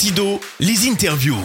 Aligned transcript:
Sido, 0.00 0.40
les 0.60 0.88
interviews. 0.88 1.36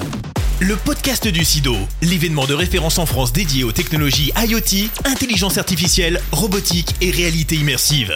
Le 0.61 0.77
podcast 0.77 1.27
du 1.27 1.44
SIDO, 1.44 1.75
l'événement 2.02 2.46
de 2.46 2.54
référence 2.54 3.00
en 3.00 3.06
France 3.06 3.34
dédié 3.34 3.66
aux 3.66 3.74
technologies 3.74 4.31
IoT, 4.38 4.88
intelligence 5.04 5.58
artificielle, 5.58 6.21
robotique 6.31 6.96
et 7.02 7.12
réalité 7.12 7.55
immersive. 7.55 8.13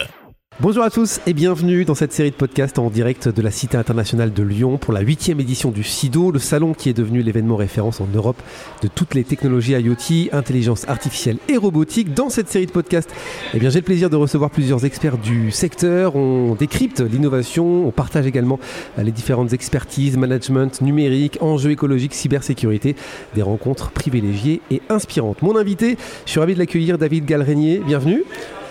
Bonjour 0.62 0.84
à 0.84 0.90
tous 0.90 1.20
et 1.26 1.32
bienvenue 1.32 1.86
dans 1.86 1.94
cette 1.94 2.12
série 2.12 2.32
de 2.32 2.36
podcasts 2.36 2.78
en 2.78 2.90
direct 2.90 3.28
de 3.28 3.40
la 3.40 3.50
Cité 3.50 3.78
internationale 3.78 4.30
de 4.30 4.42
Lyon 4.42 4.76
pour 4.76 4.92
la 4.92 5.00
huitième 5.00 5.40
édition 5.40 5.70
du 5.70 5.82
SIDO, 5.82 6.30
le 6.30 6.38
salon 6.38 6.74
qui 6.74 6.90
est 6.90 6.92
devenu 6.92 7.22
l'événement 7.22 7.56
référence 7.56 8.02
en 8.02 8.06
Europe 8.14 8.36
de 8.82 8.88
toutes 8.88 9.14
les 9.14 9.24
technologies 9.24 9.72
IoT, 9.72 10.28
intelligence 10.32 10.86
artificielle 10.86 11.38
et 11.48 11.56
robotique. 11.56 12.12
Dans 12.12 12.28
cette 12.28 12.50
série 12.50 12.66
de 12.66 12.72
podcasts, 12.72 13.08
eh 13.54 13.58
bien, 13.58 13.70
j'ai 13.70 13.78
le 13.78 13.86
plaisir 13.86 14.10
de 14.10 14.16
recevoir 14.16 14.50
plusieurs 14.50 14.84
experts 14.84 15.16
du 15.16 15.50
secteur. 15.50 16.14
On 16.14 16.54
décrypte 16.56 17.00
l'innovation, 17.00 17.86
on 17.86 17.90
partage 17.90 18.26
également 18.26 18.60
les 18.98 19.12
différentes 19.12 19.54
expertises, 19.54 20.18
management 20.18 20.82
numérique, 20.82 21.38
enjeux 21.40 21.70
écologiques, 21.70 22.12
cybersécurité, 22.12 22.96
des 23.34 23.40
rencontres 23.40 23.92
privilégiées 23.92 24.60
et 24.70 24.82
inspirantes. 24.90 25.40
Mon 25.40 25.56
invité, 25.56 25.96
je 26.26 26.32
suis 26.32 26.40
ravi 26.40 26.52
de 26.52 26.58
l'accueillir, 26.58 26.98
David 26.98 27.24
Galrenier. 27.24 27.78
Bienvenue. 27.78 28.24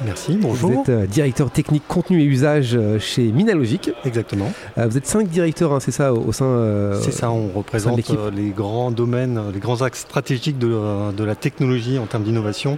Merci, 0.05 0.37
bonjour. 0.37 0.71
Vous 0.71 0.81
êtes 0.81 0.89
euh, 0.89 1.05
directeur 1.05 1.51
technique 1.51 1.83
contenu 1.87 2.21
et 2.21 2.25
usage 2.25 2.71
euh, 2.73 2.99
chez 2.99 3.23
Minalogic. 3.31 3.91
Exactement. 4.05 4.51
Euh, 4.77 4.87
vous 4.87 4.97
êtes 4.97 5.05
cinq 5.05 5.27
directeurs, 5.27 5.73
hein, 5.73 5.79
c'est 5.79 5.91
ça, 5.91 6.13
au 6.13 6.31
sein. 6.31 6.93
c'est 7.01 7.11
ça, 7.11 7.31
on 7.31 7.49
représente 7.49 7.99
les 8.33 8.49
grands 8.49 8.91
domaines, 8.91 9.41
les 9.53 9.59
grands 9.59 9.81
axes 9.81 10.01
stratégiques 10.01 10.57
de, 10.57 11.11
de 11.11 11.23
la 11.23 11.35
technologie 11.35 11.99
en 11.99 12.05
termes 12.05 12.23
d'innovation 12.23 12.77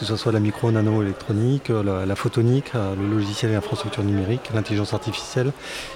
que 0.00 0.06
ce 0.06 0.16
soit 0.16 0.32
la 0.32 0.40
micro-nano-électronique, 0.40 1.68
euh, 1.68 2.06
la, 2.06 2.16
photonique, 2.16 2.72
euh, 2.74 2.94
le 2.96 3.06
logiciel 3.06 3.50
et 3.50 3.54
l'infrastructure 3.54 4.02
numérique, 4.02 4.40
l'intelligence 4.54 4.94
artificielle. 4.94 5.52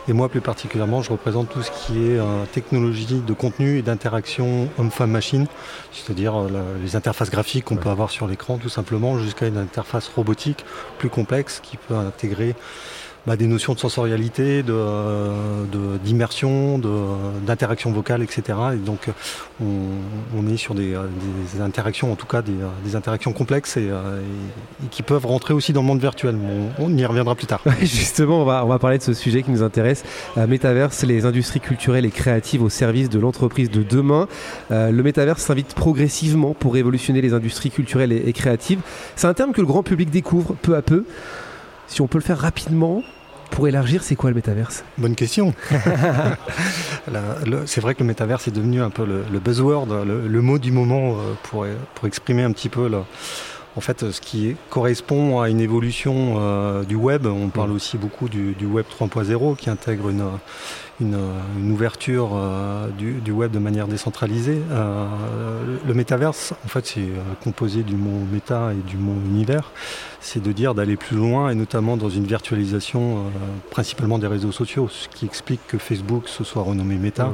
Et 0.08 0.12
moi, 0.12 0.28
plus 0.28 0.42
particulièrement, 0.42 1.00
je 1.00 1.10
représente 1.10 1.48
tout 1.48 1.62
ce 1.62 1.70
qui 1.70 1.96
est 2.04 2.18
euh, 2.18 2.44
technologie 2.52 3.22
de 3.26 3.32
contenu 3.32 3.78
et 3.78 3.82
d'interaction 3.82 4.68
homme-femme-machine, 4.76 5.46
c'est-à-dire 5.90 6.34
les 6.82 6.96
interfaces 6.96 7.30
graphiques 7.30 7.64
qu'on 7.64 7.76
peut 7.76 7.88
avoir 7.88 8.10
sur 8.10 8.26
l'écran, 8.26 8.58
tout 8.58 8.68
simplement, 8.68 9.18
jusqu'à 9.18 9.46
une 9.46 9.56
interface 9.56 10.08
robotique 10.14 10.66
plus 10.98 11.08
complexe 11.08 11.60
qui 11.62 11.78
peut 11.78 11.94
intégrer 11.94 12.54
bah, 13.26 13.36
des 13.36 13.46
notions 13.46 13.74
de 13.74 13.78
sensorialité, 13.78 14.62
d'immersion, 16.04 16.78
de, 16.78 16.90
d'interaction 17.46 17.90
vocale, 17.92 18.22
etc. 18.22 18.58
Et 18.74 18.76
donc 18.76 19.08
on, 19.60 20.46
est 20.48 20.56
sur 20.56 20.74
des, 20.74 20.94
interactions, 21.60 22.12
en 22.12 22.16
tout 22.16 22.26
cas 22.26 22.42
des, 22.42 22.96
interactions 22.96 23.32
complexes 23.32 23.76
et, 23.76 23.90
qui 24.90 25.02
peuvent 25.02 25.26
rentrer 25.26 25.54
aussi 25.54 25.72
dans 25.72 25.80
le 25.80 25.86
monde 25.86 26.00
virtuel. 26.00 26.36
On, 26.78 26.94
y 26.96 27.04
reviendra 27.04 27.34
plus 27.34 27.46
tard. 27.46 27.62
Justement, 27.80 28.42
on 28.42 28.44
va, 28.44 28.64
on 28.64 28.68
va 28.68 28.78
parler 28.78 28.98
de 28.98 29.02
ce 29.02 29.14
sujet 29.14 29.42
qui 29.42 29.50
nous 29.50 29.62
intéresse. 29.62 30.04
Euh, 30.36 30.46
Métaverse, 30.46 31.02
les 31.02 31.26
industries 31.26 31.60
culturelles 31.60 32.04
et 32.04 32.10
créatives 32.10 32.62
au 32.62 32.68
service 32.68 33.08
de 33.08 33.18
l'entreprise 33.18 33.70
de 33.70 33.82
demain. 33.82 34.28
Euh, 34.70 34.90
le 34.90 35.02
métaverse 35.02 35.42
s'invite 35.42 35.74
progressivement 35.74 36.54
pour 36.54 36.74
révolutionner 36.74 37.20
les 37.20 37.32
industries 37.32 37.70
culturelles 37.70 38.12
et 38.12 38.32
créatives. 38.32 38.80
C'est 39.16 39.26
un 39.26 39.34
terme 39.34 39.52
que 39.52 39.60
le 39.60 39.66
grand 39.66 39.82
public 39.82 40.10
découvre 40.10 40.54
peu 40.62 40.76
à 40.76 40.82
peu. 40.82 41.04
Si 41.86 42.00
on 42.00 42.06
peut 42.06 42.18
le 42.18 42.24
faire 42.24 42.38
rapidement, 42.38 43.02
pour 43.50 43.68
élargir, 43.68 44.02
c'est 44.02 44.16
quoi 44.16 44.30
le 44.30 44.36
métaverse? 44.36 44.84
Bonne 44.98 45.14
question. 45.14 45.54
c'est 47.66 47.80
vrai 47.80 47.94
que 47.94 48.00
le 48.00 48.06
métaverse 48.06 48.48
est 48.48 48.52
devenu 48.52 48.82
un 48.82 48.90
peu 48.90 49.04
le, 49.04 49.38
buzzword, 49.38 50.04
le, 50.04 50.42
mot 50.42 50.58
du 50.58 50.72
moment 50.72 51.12
euh, 51.12 51.34
pour, 51.44 51.66
pour 51.94 52.06
exprimer 52.06 52.42
un 52.42 52.52
petit 52.52 52.68
peu 52.68 52.88
en 53.76 53.80
fait, 53.80 54.10
ce 54.10 54.20
qui 54.20 54.54
correspond 54.70 55.40
à 55.40 55.48
une 55.48 55.60
évolution 55.60 56.36
euh, 56.38 56.84
du 56.84 56.94
web. 56.94 57.26
On 57.26 57.48
parle 57.48 57.70
mm. 57.70 57.74
aussi 57.74 57.98
beaucoup 57.98 58.28
du, 58.28 58.54
web 58.64 58.86
3.0 59.00 59.56
qui 59.56 59.70
intègre 59.70 60.10
une, 60.10 60.24
une, 61.00 61.16
ouverture 61.70 62.30
euh, 62.34 62.88
du, 62.90 63.32
web 63.32 63.50
de 63.50 63.58
manière 63.58 63.88
décentralisée. 63.88 64.60
le 64.70 65.94
métaverse, 65.94 66.54
en 66.64 66.68
fait, 66.68 66.86
c'est 66.86 67.08
composé 67.42 67.82
du 67.82 67.96
mot 67.96 68.18
méta 68.32 68.72
et 68.72 68.88
du 68.88 68.96
mot 68.96 69.14
univers 69.26 69.72
c'est 70.24 70.42
de 70.42 70.52
dire 70.52 70.74
d'aller 70.74 70.96
plus 70.96 71.16
loin 71.16 71.50
et 71.50 71.54
notamment 71.54 71.98
dans 71.98 72.08
une 72.08 72.24
virtualisation 72.24 73.18
euh, 73.18 73.20
principalement 73.70 74.18
des 74.18 74.26
réseaux 74.26 74.52
sociaux, 74.52 74.88
ce 74.88 75.06
qui 75.08 75.26
explique 75.26 75.60
que 75.68 75.76
Facebook 75.76 76.28
se 76.28 76.44
soit 76.44 76.62
renommé 76.62 76.96
Meta 76.96 77.30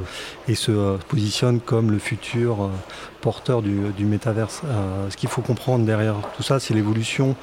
et 0.48 0.56
se 0.56 0.72
euh, 0.72 0.96
positionne 1.08 1.60
comme 1.60 1.92
le 1.92 2.00
futur 2.00 2.64
euh, 2.64 2.68
porteur 3.20 3.62
du, 3.62 3.78
du 3.96 4.06
métaverse. 4.06 4.62
ce 5.10 5.16
qu'il 5.16 5.28
faut 5.28 5.42
comprendre 5.42 5.84
derrière 5.84 6.16
tout 6.34 6.42
ça, 6.42 6.58
c'est 6.58 6.72
l'évolution 6.72 7.36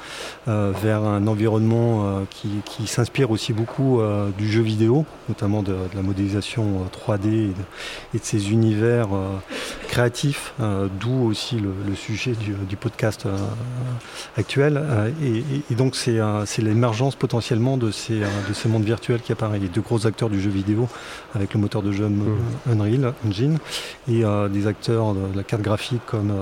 vers 0.47 1.03
un 1.03 1.27
environnement 1.27 2.23
qui, 2.31 2.87
s'inspire 2.87 3.29
aussi 3.29 3.53
beaucoup 3.53 4.01
du 4.39 4.49
jeu 4.49 4.63
vidéo, 4.63 5.05
notamment 5.29 5.61
de, 5.61 5.75
la 5.93 6.01
modélisation 6.07 6.85
3D 6.91 7.27
et 7.27 7.47
de, 8.17 8.19
ces 8.21 8.51
univers 8.51 9.09
créatifs, 9.87 10.53
d'où 10.99 11.27
aussi 11.27 11.59
le, 11.59 11.95
sujet 11.95 12.31
du, 12.33 12.53
du 12.67 12.75
podcast 12.75 13.27
actuel. 14.37 14.81
Et, 15.21 15.43
et, 15.71 15.75
donc 15.75 15.95
euh, 16.07 16.43
c'est 16.45 16.61
l'émergence 16.61 17.15
potentiellement 17.15 17.77
de 17.77 17.91
ces, 17.91 18.21
euh, 18.23 18.27
de 18.47 18.53
ces 18.53 18.69
mondes 18.69 18.83
virtuels 18.83 19.21
qui 19.21 19.31
apparaissent. 19.31 19.59
Il 19.61 19.67
y 19.67 19.69
a 19.69 19.73
deux 19.73 19.81
gros 19.81 20.05
acteurs 20.05 20.29
du 20.29 20.41
jeu 20.41 20.49
vidéo 20.49 20.87
avec 21.33 21.53
le 21.53 21.59
moteur 21.59 21.81
de 21.81 21.91
jeu 21.91 22.07
mmh. 22.07 22.37
Unreal 22.71 23.13
Engine 23.25 23.57
et 24.07 24.23
euh, 24.23 24.47
des 24.49 24.67
acteurs 24.67 25.13
de 25.13 25.35
la 25.35 25.43
carte 25.43 25.61
graphique 25.61 26.01
comme 26.05 26.33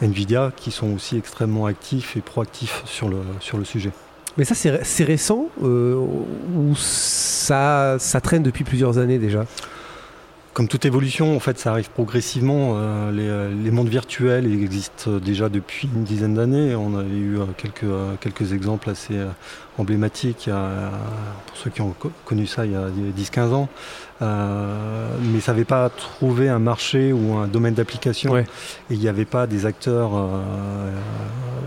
Nvidia 0.00 0.52
qui 0.56 0.70
sont 0.70 0.92
aussi 0.94 1.16
extrêmement 1.16 1.66
actifs 1.66 2.16
et 2.16 2.20
proactifs 2.20 2.82
sur 2.86 3.08
le, 3.08 3.18
sur 3.40 3.58
le 3.58 3.64
sujet. 3.64 3.90
Mais 4.36 4.44
ça 4.44 4.54
c'est 4.54 5.04
récent 5.04 5.46
ou 5.62 6.74
ça, 6.76 7.96
ça 7.98 8.20
traîne 8.20 8.42
depuis 8.42 8.64
plusieurs 8.64 8.98
années 8.98 9.18
déjà? 9.18 9.44
Comme 10.54 10.68
toute 10.68 10.84
évolution, 10.84 11.34
en 11.34 11.40
fait, 11.40 11.58
ça 11.58 11.72
arrive 11.72 11.90
progressivement. 11.90 12.74
Euh, 12.76 13.50
les, 13.64 13.72
mondes 13.72 13.88
virtuels 13.88 14.46
existent 14.46 15.10
déjà 15.18 15.48
depuis 15.48 15.90
une 15.92 16.04
dizaine 16.04 16.34
d'années. 16.34 16.76
On 16.76 16.96
a 16.96 17.02
eu 17.02 17.40
euh, 17.40 17.46
quelques, 17.56 17.82
euh, 17.82 18.14
quelques 18.20 18.52
exemples 18.52 18.88
assez 18.88 19.16
emblématiques, 19.78 20.48
pour 21.46 21.56
ceux 21.56 21.70
qui 21.70 21.80
ont 21.80 21.92
connu 22.24 22.46
ça 22.46 22.64
il 22.66 22.70
y 22.70 22.76
a 22.76 22.86
10-15 22.88 23.52
ans. 23.52 23.68
Mais 24.24 25.40
ça 25.40 25.52
n'avait 25.52 25.64
pas 25.64 25.88
trouvé 25.88 26.48
un 26.48 26.58
marché 26.58 27.12
ou 27.12 27.34
un 27.36 27.46
domaine 27.46 27.74
d'application. 27.74 28.36
Et 28.36 28.44
il 28.90 28.98
n'y 28.98 29.08
avait 29.08 29.24
pas 29.24 29.46
des 29.46 29.66
acteurs 29.66 30.12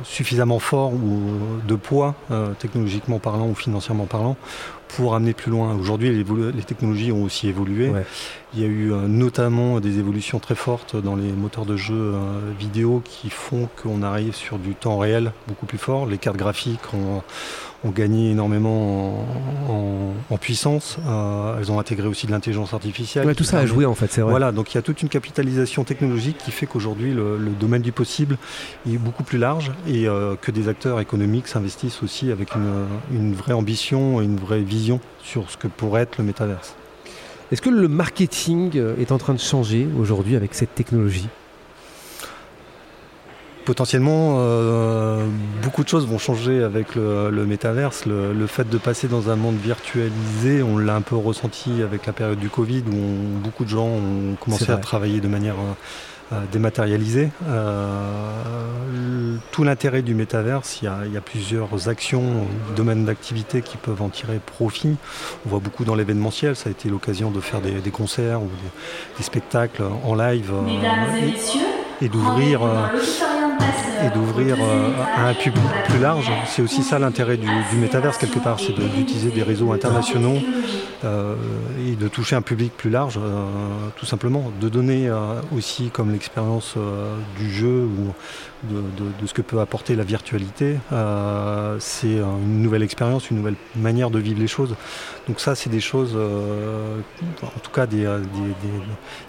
suffisamment 0.04 0.60
forts 0.60 0.94
ou 0.94 1.22
de 1.68 1.76
poids, 1.76 2.16
technologiquement 2.60 3.20
parlant 3.20 3.48
ou 3.48 3.56
financièrement 3.56 4.06
parlant, 4.06 4.38
pour 4.88 5.16
amener 5.16 5.34
plus 5.34 5.52
loin. 5.52 5.76
Aujourd'hui, 5.76 6.12
les, 6.12 6.64
technologies 6.64 7.12
ont 7.12 7.24
aussi 7.24 7.48
évolué. 7.48 7.92
Il 8.54 8.62
y 8.62 8.64
a 8.64 8.68
eu 8.68 8.92
euh, 8.92 9.08
notamment 9.08 9.80
des 9.80 10.00
évolutions 10.00 10.40
très 10.40 10.56
fortes 10.56 10.96
dans 10.96 11.16
les 11.16 11.32
moteurs 11.32 11.66
de 11.66 11.76
jeux 11.76 12.14
euh, 12.16 12.20
vidéo 12.58 13.02
qui 13.04 13.30
font 13.30 13.68
qu'on 13.82 14.02
arrive 14.02 14.34
sur 14.34 14.58
du 14.58 14.74
temps 14.74 14.98
réel 14.98 15.34
beaucoup 15.48 15.66
plus 15.66 15.78
fort. 15.78 16.06
Les 16.06 16.18
cartes 16.18 16.38
graphiques 16.38 16.94
ont, 16.94 17.22
gagné 17.86 18.32
énormément 18.32 19.26
en, 19.70 20.38
puissance. 20.38 20.98
Euh, 21.08 21.58
elles 21.58 21.72
ont 21.72 21.80
intégré 21.80 22.08
aussi 22.08 22.28
de 22.28 22.32
l'intelligence 22.32 22.74
artificielle. 22.74 23.34
tout 23.36 23.44
ça 23.44 23.58
a 23.58 23.66
joué 23.66 23.86
en 23.86 23.96
fait, 23.96 24.12
c'est 24.12 24.22
vrai. 24.22 24.30
Voilà, 24.30 24.52
donc 24.52 24.74
il 24.74 24.76
y 24.76 24.78
a 24.78 24.82
toute 24.82 25.02
une 25.02 25.10
capitalisation 25.10 25.84
technologique 25.84 26.38
qui 26.38 26.52
fait 26.52 26.68
qu'aujourd'hui 26.68 27.14
le, 27.14 27.38
domaine 27.60 27.82
du 27.82 27.92
possible 27.92 28.38
est 28.88 28.98
beaucoup 28.98 29.24
plus 29.24 29.40
large 29.40 29.72
et 29.88 30.06
que 30.42 30.52
des 30.52 30.68
acteurs 30.68 31.00
économiques 31.00 31.48
s'investissent 31.48 32.04
aussi 32.04 32.32
avec 32.32 32.54
une, 32.56 32.86
une 33.12 33.34
vraie 33.34 33.54
ambition 33.54 34.22
et 34.22 34.26
une 34.26 34.38
vraie 34.38 34.62
vision 34.62 35.00
sur 35.24 35.50
ce 35.50 35.58
que 35.58 35.68
pourrait 35.68 36.04
être 36.04 36.18
le 36.18 36.24
métaverse. 36.24 36.76
Est-ce 37.52 37.62
que 37.62 37.70
le 37.70 37.88
marketing 37.88 38.78
euh, 38.78 38.98
est 38.98 39.14
en 39.14 39.18
train 39.18 39.34
de 39.34 39.40
changer 39.40 39.88
aujourd'hui 39.98 40.36
avec 40.36 40.54
cette 40.54 40.76
technologie? 40.76 41.30
Potentiellement, 43.68 44.38
euh, 44.40 45.28
beaucoup 45.62 45.84
de 45.84 45.90
choses 45.90 46.08
vont 46.08 46.18
changer 46.18 46.64
avec 46.64 46.96
le, 46.96 47.46
métaverse. 47.46 48.06
Le, 48.06 48.48
fait 48.48 48.70
de 48.70 48.78
passer 48.78 49.10
dans 49.10 49.30
un 49.30 49.36
monde 49.36 49.58
virtualisé, 49.58 50.64
on 50.64 50.78
l'a 50.78 50.96
un 50.96 51.02
peu 51.02 51.18
ressenti 51.18 51.82
avec 51.82 52.06
la 52.06 52.14
période 52.14 52.40
du 52.40 52.48
Covid 52.48 52.84
où 52.90 53.40
beaucoup 53.44 53.66
de 53.66 53.70
gens 53.70 53.88
ont 53.88 54.36
commencé 54.40 54.72
à 54.72 54.78
travailler 54.78 55.20
de 55.20 55.28
manière 55.28 55.56
euh, 55.56 55.74
euh, 56.34 56.42
dématérialisé. 56.52 57.30
Euh, 57.48 59.38
tout 59.52 59.64
l'intérêt 59.64 60.02
du 60.02 60.14
métaverse, 60.14 60.80
il 60.82 60.86
y, 61.14 61.18
a, 61.18 61.22
plusieurs 61.22 61.88
actions, 61.88 62.46
domaines 62.76 63.06
d'activité 63.06 63.62
qui 63.62 63.78
peuvent 63.78 64.02
en 64.02 64.10
tirer 64.10 64.42
profit. 64.46 64.98
On 65.46 65.50
voit 65.50 65.60
beaucoup 65.60 65.86
dans 65.86 65.96
l'événementiel, 65.96 66.58
ça 66.58 66.68
a 66.68 66.72
été 66.74 66.90
l'occasion 66.90 67.32
de 67.32 67.40
faire 67.40 67.62
des, 67.62 67.92
concerts 67.92 68.42
ou 68.42 68.50
des, 69.18 69.24
spectacles 69.24 69.84
en 70.04 70.16
live 70.16 70.52
euh, 70.52 71.18
et, 71.18 71.77
d'ouvrir 72.02 72.62
et 74.06 74.10
d'ouvrir 74.16 74.58
à 75.16 75.30
un 75.30 75.34
public 75.34 75.64
plus 75.90 76.00
large. 76.00 76.32
C'est 76.46 76.62
aussi 76.62 76.84
ça 76.84 77.00
l'intérêt 77.00 77.38
du, 77.38 77.48
du 77.48 77.88
quelque 77.90 78.40
part, 78.40 78.60
c'est 78.60 78.74
d'utiliser 78.74 79.32
des 79.32 79.44
réseaux 79.44 79.72
internationaux 79.72 80.38
et 81.04 81.96
de 81.96 82.08
toucher 82.08 82.36
un 82.36 82.42
public 82.42 82.72
plus 82.78 82.90
large, 82.90 83.20
tout 83.96 84.06
simplement. 84.06 84.52
De 84.62 84.70
donner 84.70 85.12
aussi 85.56 85.90
comme 85.90 86.12
l'expérience 86.12 86.76
du 87.38 87.52
jeu 87.52 87.86
ou 87.86 88.14
de, 88.64 89.28
ce 89.28 89.34
que 89.34 89.42
peut 89.42 89.60
apporter 89.60 89.96
la 89.96 90.04
virtualité. 90.04 90.78
Euh, 90.92 91.78
c'est 91.80 92.18
une 92.18 92.62
nouvelle 92.62 92.84
expérience, 92.84 93.30
une 93.30 93.38
nouvelle 93.38 93.56
manière 93.76 94.10
de 94.10 94.20
vivre 94.20 94.40
les 94.40 94.48
choses. 94.48 94.76
Donc 95.28 95.40
ça, 95.40 95.56
c'est 95.56 95.70
des 95.70 95.80
choses, 95.80 96.14
euh, 96.16 97.00
en 97.44 97.60
tout 97.60 97.72
cas 97.72 97.86
des, 97.86 98.06
euh, 98.06 98.22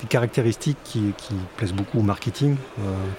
caractéristiques 0.08 0.78
qui, 0.84 1.12
plaisent 1.56 1.72
beaucoup 1.72 1.98
au 1.98 2.02
marketing. 2.02 2.56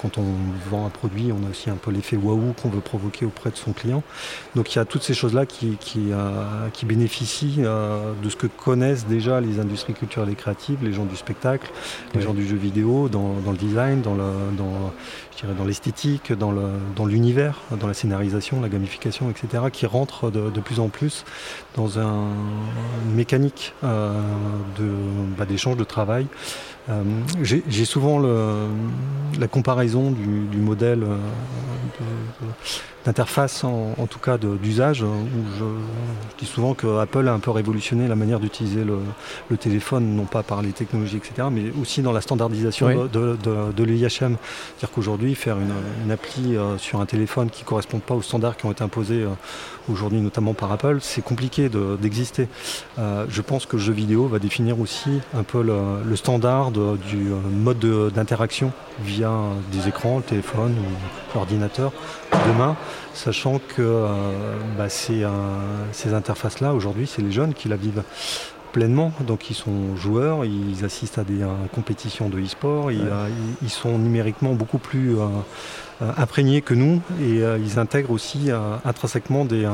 Quand 0.01 0.17
on 0.17 0.25
vend 0.69 0.85
un 0.85 0.89
produit, 0.89 1.31
on 1.31 1.45
a 1.45 1.49
aussi 1.49 1.69
un 1.69 1.75
peu 1.75 1.91
l'effet 1.91 2.15
waouh 2.15 2.53
qu'on 2.61 2.69
veut 2.69 2.81
provoquer 2.81 3.25
auprès 3.25 3.49
de 3.49 3.55
son 3.55 3.73
client. 3.73 4.03
Donc 4.55 4.73
il 4.73 4.77
y 4.77 4.81
a 4.81 4.85
toutes 4.85 5.03
ces 5.03 5.13
choses-là 5.13 5.45
qui, 5.45 5.77
qui, 5.79 6.85
bénéficient 6.85 7.61
de 7.61 8.29
ce 8.29 8.35
que 8.35 8.47
connaissent 8.47 9.05
déjà 9.05 9.41
les 9.41 9.59
industries 9.59 9.93
culturelles 9.93 10.29
et 10.29 10.35
créatives, 10.35 10.79
les 10.81 10.93
gens 10.93 11.05
du 11.05 11.15
spectacle, 11.15 11.71
les 12.15 12.21
gens 12.21 12.33
du 12.33 12.47
jeu 12.47 12.55
vidéo, 12.55 13.09
dans, 13.09 13.35
le 13.49 13.57
design, 13.57 14.01
dans, 14.01 14.15
le, 14.15 14.31
dans, 14.57 14.91
dans 15.57 15.65
l'esthétique, 15.65 16.33
dans 16.33 17.05
l'univers, 17.05 17.59
dans, 17.71 17.87
la 17.87 17.93
scénarisation, 17.93 18.61
la 18.61 18.69
gamification, 18.69 19.29
etc., 19.29 19.63
qui 19.71 19.85
rentrent 19.85 20.31
de, 20.31 20.59
plus 20.59 20.79
en 20.79 20.89
plus 20.89 21.25
dans 21.75 21.99
un, 21.99 22.27
une 23.05 23.15
mécanique 23.15 23.73
euh, 23.83 24.11
bah, 25.37 25.45
d'échange 25.45 25.77
de 25.77 25.83
travail. 25.83 26.27
Euh, 26.89 27.03
j'ai 27.41 27.85
souvent 27.85 28.19
la 28.19 29.47
comparaison 29.47 30.11
du, 30.11 30.57
modèle 30.57 31.03
euh, 31.03 31.17
d'interface, 33.05 33.63
en, 33.63 34.07
tout 34.09 34.19
cas 34.19 34.37
d'usage, 34.37 35.03
où 35.03 35.07
je, 35.57 35.65
dis 36.37 36.45
souvent 36.45 36.73
que 36.73 36.99
Apple 36.99 37.27
a 37.27 37.33
un 37.33 37.39
peu 37.39 37.51
révolutionné 37.51 38.07
la 38.07 38.15
manière 38.15 38.39
d'utiliser 38.39 38.83
le, 38.83 39.57
téléphone, 39.57 40.15
non 40.15 40.25
pas 40.25 40.43
par 40.43 40.61
les 40.61 40.71
technologies, 40.71 41.17
etc., 41.17 41.47
mais 41.51 41.71
aussi 41.81 42.01
dans 42.01 42.11
la 42.11 42.21
standardisation 42.21 43.07
de, 43.07 43.37
de, 43.75 43.83
l'IHM. 43.83 44.09
C'est-à-dire 44.09 44.91
qu'aujourd'hui, 44.93 45.35
faire 45.35 45.57
une, 45.57 46.11
appli 46.11 46.57
sur 46.77 46.99
un 47.01 47.05
téléphone 47.05 47.49
qui 47.49 47.63
ne 47.63 47.67
correspond 47.67 47.99
pas 47.99 48.15
aux 48.15 48.21
standards 48.21 48.57
qui 48.57 48.65
ont 48.65 48.71
été 48.71 48.83
imposés 48.83 49.25
aujourd'hui 49.89 50.21
notamment 50.21 50.53
par 50.53 50.71
Apple, 50.71 50.97
c'est 51.01 51.21
compliqué 51.21 51.69
d'exister. 51.99 52.47
Euh, 52.97 53.25
je 53.29 53.41
pense 53.41 53.65
que 53.65 53.75
le 53.75 53.81
jeu 53.81 53.93
vidéo 53.93 54.27
va 54.27 54.39
définir 54.39 54.79
aussi 54.79 55.19
un 55.33 55.43
peu 55.43 55.61
le, 55.61 56.15
standard 56.15 56.71
du 56.97 57.31
euh, 57.31 57.35
mode 57.51 58.13
d'interaction 58.13 58.71
via 59.01 59.31
des 59.71 59.87
écrans, 59.87 60.21
téléphone 60.21 60.75
ou 60.77 61.35
l'ordinateur 61.35 61.91
demain, 62.47 62.75
sachant 63.13 63.59
que 63.59 63.81
euh, 63.81 64.07
bah, 64.77 64.89
ces, 64.89 65.23
interfaces-là, 66.13 66.73
aujourd'hui, 66.73 67.07
c'est 67.07 67.21
les 67.21 67.31
jeunes 67.31 67.53
qui 67.53 67.67
la 67.67 67.75
vivent 67.75 68.03
pleinement. 68.71 69.11
Donc 69.21 69.49
ils 69.49 69.55
sont 69.55 69.95
joueurs, 69.95 70.45
ils 70.45 70.85
assistent 70.85 71.19
à 71.19 71.23
des 71.23 71.45
compétitions 71.73 72.29
de 72.29 72.39
e-sport, 72.39 72.91
ils, 72.91 73.69
sont 73.69 73.97
numériquement 73.97 74.53
beaucoup 74.53 74.77
plus 74.77 75.15
euh, 76.01 76.13
imprégnés 76.15 76.61
que 76.61 76.73
nous 76.73 77.01
et 77.19 77.43
euh, 77.43 77.57
ils 77.57 77.77
intègrent 77.77 78.11
aussi 78.11 78.51
euh, 78.51 78.77
intrinsèquement 78.85 79.43
des, 79.43 79.67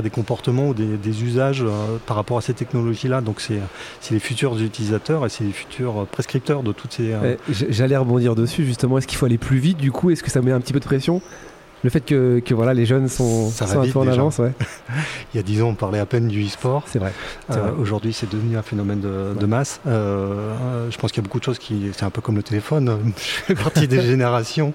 des 0.00 0.10
comportements 0.10 0.68
ou 0.68 0.74
des, 0.74 1.24
usages 1.24 1.64
par 2.06 2.16
rapport 2.16 2.38
à 2.38 2.40
ces 2.40 2.54
technologies-là. 2.54 3.20
Donc 3.20 3.40
c'est 3.40 4.12
les 4.12 4.20
futurs 4.20 4.56
utilisateurs 4.60 5.26
et 5.26 5.28
c'est 5.28 5.42
les 5.42 5.52
futurs 5.52 6.06
prescripteurs 6.06 6.62
de 6.62 6.70
toutes 6.70 6.92
ces... 6.92 7.16
J'allais 7.48 7.96
rebondir 7.96 8.36
dessus 8.36 8.64
justement. 8.64 8.98
Est-ce 8.98 9.08
qu'il 9.08 9.18
faut 9.18 9.26
aller 9.26 9.38
plus 9.38 9.58
vite 9.58 9.78
du 9.78 9.90
coup? 9.90 10.10
Est-ce 10.10 10.22
que 10.22 10.30
ça 10.30 10.40
met 10.40 10.52
un 10.52 10.60
petit 10.60 10.72
peu 10.72 10.80
de 10.80 10.84
pression? 10.84 11.20
Le 11.84 11.90
fait 11.90 12.00
que, 12.00 12.54
voilà, 12.54 12.74
les 12.74 12.86
jeunes 12.86 13.08
sont, 13.08 13.52
un 13.60 13.88
peu 13.88 13.98
en 13.98 14.08
avance. 14.08 14.38
Ouais. 14.38 14.52
Il 15.34 15.36
y 15.36 15.40
a 15.40 15.42
dix 15.42 15.62
ans, 15.62 15.68
on 15.68 15.74
parlait 15.74 15.98
à 15.98 16.06
peine 16.06 16.28
du 16.28 16.44
e-sport. 16.44 16.84
C'est 16.86 16.98
vrai. 16.98 17.12
Euh, 17.50 17.70
aujourd'hui, 17.78 18.12
c'est 18.12 18.30
devenu 18.30 18.56
un 18.56 18.62
phénomène 18.62 19.00
de, 19.00 19.46
masse. 19.46 19.80
Euh, 19.86 20.90
je 20.90 20.96
pense 20.96 21.12
qu'il 21.12 21.22
y 21.22 21.24
a 21.24 21.26
beaucoup 21.26 21.38
de 21.38 21.44
choses 21.44 21.58
qui. 21.58 21.90
C'est 21.94 22.04
un 22.04 22.10
peu 22.10 22.20
comme 22.20 22.36
le 22.36 22.42
téléphone. 22.42 23.12
Je 23.16 23.22
fais 23.22 23.54
partie 23.54 23.86
des 23.86 24.00
générations 24.06 24.72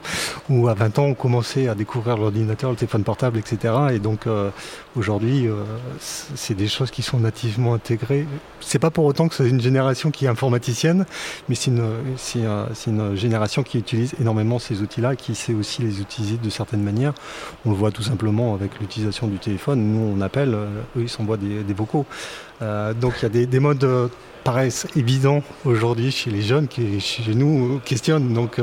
où, 0.50 0.68
à 0.68 0.74
20 0.74 1.00
ans, 1.00 1.06
on 1.06 1.13
commençait 1.13 1.68
à 1.68 1.75
découvrir 1.75 2.18
l'ordinateur, 2.18 2.69
le 2.69 2.75
téléphone 2.75 3.03
portable, 3.03 3.39
etc. 3.39 3.74
Et 3.92 4.00
donc, 4.00 4.27
euh, 4.27 4.50
aujourd'hui, 4.95 5.48
c'est 6.00 6.56
des 6.56 6.68
choses 6.68 6.92
qui 6.92 7.01
sont 7.01 7.19
nativement 7.19 7.74
intégrées. 7.74 8.27
C'est 8.59 8.80
pas 8.80 8.92
pour 8.92 9.06
autant 9.06 9.27
que 9.27 9.36
c'est 9.36 9.50
une 9.50 9.62
génération 9.62 10.12
qui 10.12 10.25
est 10.25 10.30
informaticienne, 10.30 11.06
mais 11.50 11.56
c'est 11.56 11.71
une, 11.71 11.83
une 12.88 13.15
génération 13.15 13.63
qui 13.63 13.80
utilise 13.80 14.13
énormément 14.21 14.59
ces 14.59 14.81
outils-là, 14.81 15.15
qui 15.15 15.36
sait 15.36 15.53
aussi 15.53 15.81
les 15.81 16.00
utiliser 16.00 16.38
de 16.38 16.50
certaines 16.50 16.83
manières 16.83 16.90
on 17.65 17.71
le 17.71 17.75
voit 17.75 17.91
tout 17.91 18.03
simplement 18.03 18.53
avec 18.53 18.79
l'utilisation 18.79 19.27
du 19.27 19.38
téléphone. 19.38 19.79
Nous, 19.81 20.13
on 20.17 20.21
appelle, 20.21 20.53
euh, 20.53 20.67
eux, 20.97 21.01
ils 21.01 21.09
s'envoient 21.09 21.38
des, 21.38 21.73
vocaux. 21.73 22.05
Euh, 22.61 22.93
donc 22.93 23.13
il 23.19 23.23
y 23.23 23.43
a 23.43 23.45
des, 23.45 23.59
modes 23.59 23.83
euh, 23.83 24.07
paraissent 24.43 24.88
évidents 24.95 25.43
aujourd'hui 25.65 26.11
chez 26.11 26.31
les 26.31 26.41
jeunes 26.41 26.67
qui 26.67 26.99
chez 26.99 27.33
nous 27.33 27.79
questionnent. 27.83 28.33
Donc 28.33 28.59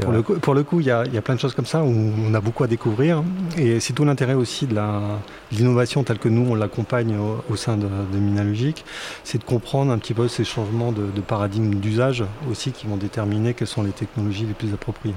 pour 0.00 0.12
le, 0.12 0.22
coup, 0.22 0.34
pour 0.34 0.54
le, 0.54 0.62
coup, 0.62 0.80
il 0.80 0.86
y, 0.86 0.90
a, 0.90 1.04
plein 1.22 1.34
de 1.34 1.40
choses 1.40 1.54
comme 1.54 1.66
ça 1.66 1.82
où 1.82 1.92
on 2.26 2.34
a 2.34 2.40
beaucoup 2.40 2.64
à 2.64 2.66
découvrir. 2.66 3.22
Et 3.58 3.80
c'est 3.80 3.92
tout 3.92 4.04
l'intérêt 4.04 4.34
aussi 4.34 4.66
de 4.66 4.76
l'innovation 5.52 6.04
telle 6.04 6.18
que 6.18 6.28
nous 6.28 6.50
on 6.50 6.54
l'accompagne 6.54 7.16
au, 7.48 7.56
sein 7.56 7.76
de, 7.76 7.88
de 8.12 8.18
Minalogique, 8.18 8.84
c'est 9.24 9.38
de 9.38 9.44
comprendre 9.44 9.92
un 9.92 9.98
petit 9.98 10.14
peu 10.14 10.28
ces 10.28 10.44
changements 10.44 10.92
de, 10.92 11.06
de 11.14 11.20
paradigme 11.20 11.74
d'usage 11.74 12.24
aussi 12.50 12.72
qui 12.72 12.86
vont 12.86 12.96
déterminer 12.96 13.54
quelles 13.54 13.68
sont 13.68 13.82
les 13.82 13.90
technologies 13.90 14.46
les 14.46 14.54
plus 14.54 14.72
appropriées. 14.72 15.14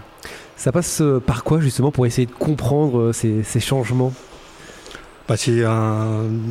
Ça 0.56 0.72
passe 0.72 1.02
euh, 1.02 1.20
par 1.20 1.44
quoi 1.44 1.60
justement 1.60 1.92
pour 1.92 2.06
essayer 2.06 2.26
de 2.26 2.32
comprendre 2.32 3.00
euh, 3.00 3.14
ces, 3.14 3.60
changements? 3.60 4.14
Bah, 5.28 5.36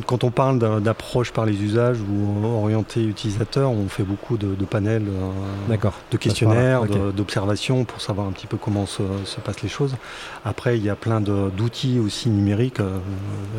quand 0.07 0.23
on 0.23 0.31
parle 0.31 0.81
d'approche 0.81 1.31
par 1.31 1.45
les 1.45 1.61
usages 1.61 1.99
ou 1.99 2.45
orienté 2.45 3.03
utilisateur, 3.03 3.69
on 3.69 3.87
fait 3.87 4.03
beaucoup 4.03 4.37
de, 4.37 4.65
panels, 4.65 5.05
euh, 5.07 5.77
de 6.11 6.17
questionnaires, 6.17 6.83
d'observations 7.15 7.85
pour 7.85 8.01
savoir 8.01 8.27
un 8.27 8.31
petit 8.31 8.47
peu 8.47 8.57
comment 8.57 8.85
se, 8.85 9.03
passent 9.43 9.61
les 9.61 9.69
choses. 9.69 9.95
Après, 10.43 10.77
il 10.77 10.83
y 10.83 10.89
a 10.89 10.95
plein 10.95 11.21
d'outils 11.21 11.99
aussi 11.99 12.29
numériques. 12.29 12.79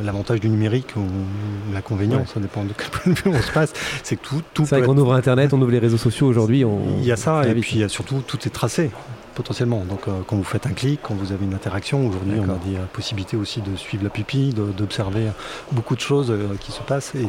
L'avantage 0.02 0.40
du 0.40 0.49
numérique 0.49 0.96
ou 0.96 1.05
l'inconvénient, 1.72 2.26
ça 2.26 2.40
dépend 2.40 2.64
de 2.64 2.72
quel 2.76 2.88
point 2.88 3.12
de 3.12 3.19
vue 3.19 3.38
on 3.38 3.43
se 3.43 3.52
passe, 3.52 3.72
c'est 4.02 4.17
que 4.17 4.26
tout, 4.26 4.43
tout 4.52 4.67
C'est 4.67 4.78
vrai 4.78 4.87
qu'on 4.87 4.99
ouvre 4.99 5.14
Internet, 5.14 5.52
on 5.52 5.62
ouvre 5.62 5.70
les 5.70 5.78
réseaux 5.78 5.96
sociaux 5.96 6.26
aujourd'hui. 6.26 6.64
Il 6.99 7.05
y 7.05 7.12
a 7.12 7.17
ça, 7.17 7.46
et 7.46 7.55
puis 7.55 7.72
il 7.75 7.81
y 7.81 7.84
a 7.84 7.88
surtout 7.88 8.22
tout 8.26 8.38
est 8.46 8.50
tracé 8.50 8.90
potentiellement. 9.34 9.84
Donc 9.84 10.08
euh, 10.08 10.22
quand 10.26 10.36
vous 10.36 10.44
faites 10.44 10.66
un 10.66 10.72
clic, 10.72 11.00
quand 11.02 11.14
vous 11.14 11.32
avez 11.32 11.44
une 11.44 11.54
interaction, 11.54 12.06
aujourd'hui 12.06 12.38
on 12.38 12.50
a 12.50 12.56
des 12.56 12.76
euh, 12.76 12.86
possibilités 12.92 13.36
aussi 13.36 13.60
de 13.60 13.76
suivre 13.76 14.04
la 14.04 14.10
pupille, 14.10 14.54
d'observer 14.54 15.28
beaucoup 15.72 15.94
de 15.94 16.00
choses 16.00 16.31
euh, 16.31 16.54
qui 16.60 16.72
se 16.72 16.81
passent. 16.82 17.14
Et 17.14 17.26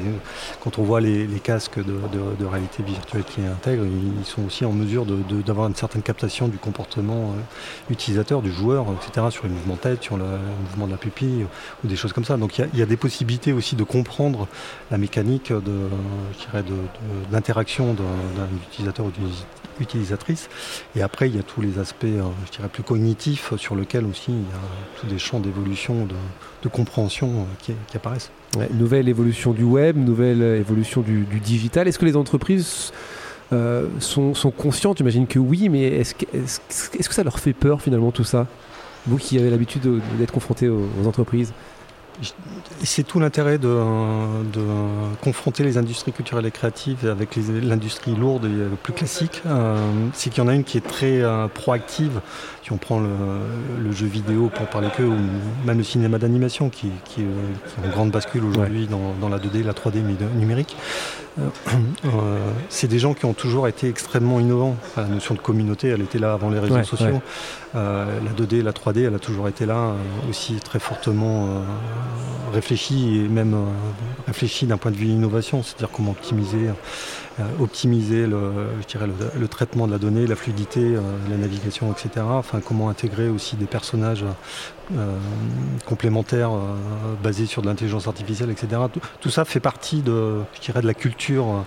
quand 0.61 0.79
on 0.79 0.83
voit 0.83 1.01
les, 1.01 1.27
casques 1.43 1.83
de, 1.83 2.45
réalité 2.45 2.83
virtuelle 2.83 3.23
qui 3.23 3.41
intègrent, 3.41 3.85
ils 3.85 4.25
sont 4.25 4.45
aussi 4.45 4.65
en 4.65 4.71
mesure 4.71 5.05
d'avoir 5.05 5.67
une 5.67 5.75
certaine 5.75 6.01
captation 6.01 6.47
du 6.47 6.57
comportement 6.57 7.35
utilisateur, 7.89 8.41
du 8.41 8.51
joueur, 8.51 8.85
etc., 8.93 9.27
sur 9.29 9.43
les 9.43 9.49
mouvements 9.49 9.75
de 9.75 9.79
tête, 9.79 10.03
sur 10.03 10.17
le, 10.17 10.25
mouvement 10.69 10.87
de 10.87 10.91
la 10.91 10.97
pupille, 10.97 11.45
ou 11.83 11.87
des 11.87 11.95
choses 11.95 12.13
comme 12.13 12.25
ça. 12.25 12.37
Donc 12.37 12.57
il 12.57 12.79
y, 12.79 12.81
a 12.81 12.85
des 12.85 12.97
possibilités 12.97 13.53
aussi 13.53 13.75
de 13.75 13.83
comprendre 13.83 14.47
la 14.91 14.97
mécanique 14.97 15.51
d'interaction 17.31 17.93
d'un 17.93 18.47
utilisateur 18.69 19.07
ou 19.07 19.11
d'une 19.11 19.29
utilisatrice. 19.79 20.49
Et 20.95 21.01
après, 21.01 21.29
il 21.29 21.35
y 21.35 21.39
a 21.39 21.43
tous 21.43 21.61
les 21.61 21.79
aspects, 21.79 22.05
euh, 22.05 22.23
je 22.45 22.51
dirais, 22.51 22.69
plus 22.69 22.83
cognitifs 22.83 23.55
sur 23.57 23.75
lesquels 23.75 24.05
aussi 24.05 24.31
il 24.31 24.35
y 24.35 24.53
a 24.53 24.99
tous 24.99 25.07
des 25.07 25.19
champs 25.19 25.39
d'évolution, 25.39 26.05
de, 26.05 26.69
compréhension 26.69 27.29
euh, 27.29 27.43
qui, 27.59 27.73
apparaissent. 27.95 28.31
nouvelle 28.73 29.07
évolution 29.07 29.53
du 29.53 29.63
web, 29.63 29.97
nouvelle 29.97 30.41
évolution 30.41 31.01
du, 31.01 31.25
digital. 31.39 31.87
Est-ce 31.87 31.99
que 31.99 32.05
les 32.05 32.15
entreprises 32.15 32.91
euh, 33.53 33.87
sont, 33.99 34.33
conscientes? 34.57 34.97
J'imagine 34.97 35.27
que 35.27 35.39
oui, 35.39 35.69
mais 35.69 35.83
est-ce, 35.83 36.15
que 36.15 37.13
ça 37.13 37.23
leur 37.23 37.39
fait 37.39 37.53
peur 37.53 37.81
finalement 37.81 38.11
tout 38.11 38.23
ça? 38.23 38.47
Vous 39.05 39.17
qui 39.17 39.37
avez 39.37 39.51
l'habitude 39.51 40.01
d'être 40.17 40.31
confronté 40.31 40.67
aux 40.67 41.05
entreprises? 41.05 41.53
C'est 42.83 43.03
tout 43.03 43.19
l'intérêt 43.19 43.57
de, 43.57 43.77
confronter 45.21 45.63
les 45.63 45.77
industries 45.77 46.11
culturelles 46.11 46.45
et 46.45 46.51
créatives 46.51 47.07
avec 47.09 47.35
l'industrie 47.35 48.15
lourde 48.15 48.45
et 48.45 48.75
plus 48.83 48.93
classique. 48.93 49.41
Euh, 49.45 49.77
c'est 50.13 50.29
qu'il 50.29 50.43
y 50.43 50.45
en 50.45 50.49
a 50.49 50.53
une 50.53 50.63
qui 50.63 50.77
est 50.77 50.87
très 50.87 51.21
euh, 51.21 51.47
proactive. 51.47 52.21
Si 52.63 52.71
on 52.71 52.77
prend 52.77 52.99
le, 52.99 53.91
jeu 53.91 54.07
vidéo 54.07 54.49
pour 54.53 54.67
parler 54.67 54.89
que, 54.95 55.03
ou 55.03 55.15
même 55.65 55.77
le 55.77 55.83
cinéma 55.83 56.17
d'animation 56.17 56.69
qui, 56.69 56.89
qui, 57.05 57.21
est 57.21 57.85
en 57.85 57.89
grande 57.89 58.11
bascule 58.11 58.43
aujourd'hui 58.43 58.87
dans, 58.87 59.29
la 59.29 59.37
2D, 59.37 59.63
la 59.63 59.73
3D 59.73 60.01
numérique. 60.35 60.75
Euh, 61.37 62.37
c'est 62.69 62.87
des 62.87 62.99
gens 62.99 63.13
qui 63.13 63.25
ont 63.25 63.33
toujours 63.33 63.67
été 63.67 63.87
extrêmement 63.87 64.39
innovants. 64.39 64.75
La 64.97 65.05
notion 65.05 65.35
de 65.35 65.39
communauté, 65.39 65.89
elle 65.89 66.01
était 66.01 66.19
là 66.19 66.33
avant 66.33 66.49
les 66.49 66.59
réseaux 66.59 66.83
sociaux. 66.83 67.21
la 67.73 68.05
2D, 68.37 68.61
la 68.63 68.71
3D, 68.71 69.05
elle 69.05 69.15
a 69.15 69.19
toujours 69.19 69.47
été 69.47 69.65
là 69.65 69.93
aussi 70.29 70.55
très 70.55 70.79
fortement 70.79 71.61
réfléchi 72.53 73.19
et 73.19 73.27
même 73.27 73.55
réfléchi 74.27 74.65
d'un 74.65 74.77
point 74.77 74.91
de 74.91 74.95
vue 74.95 75.07
innovation, 75.07 75.63
c'est-à-dire 75.63 75.89
comment 75.91 76.11
optimiser 76.11 76.69
euh, 78.23 78.27
le, 78.27 79.39
le, 79.39 79.47
traitement 79.47 79.87
de 79.87 79.91
la 79.91 79.97
donnée, 79.97 80.25
la 80.25 80.35
fluidité, 80.35 80.81
euh, 80.81 81.01
la 81.29 81.37
navigation, 81.37 81.91
etc. 81.91 82.25
Enfin, 82.27 82.61
comment 82.65 82.89
intégrer 82.89 83.29
aussi 83.29 83.55
des 83.55 83.65
personnages 83.65 84.25
euh, 84.97 85.17
complémentaires 85.85 86.51
basés 87.23 87.45
sur 87.45 87.61
de 87.61 87.67
l'intelligence 87.67 88.07
artificielle, 88.07 88.49
etc. 88.49 88.81
Tout, 89.19 89.29
ça 89.29 89.45
fait 89.45 89.59
partie 89.59 90.01
de, 90.01 90.41
je 90.53 90.61
dirais, 90.61 90.81
de 90.81 90.87
la 90.87 90.93
culture 90.93 91.65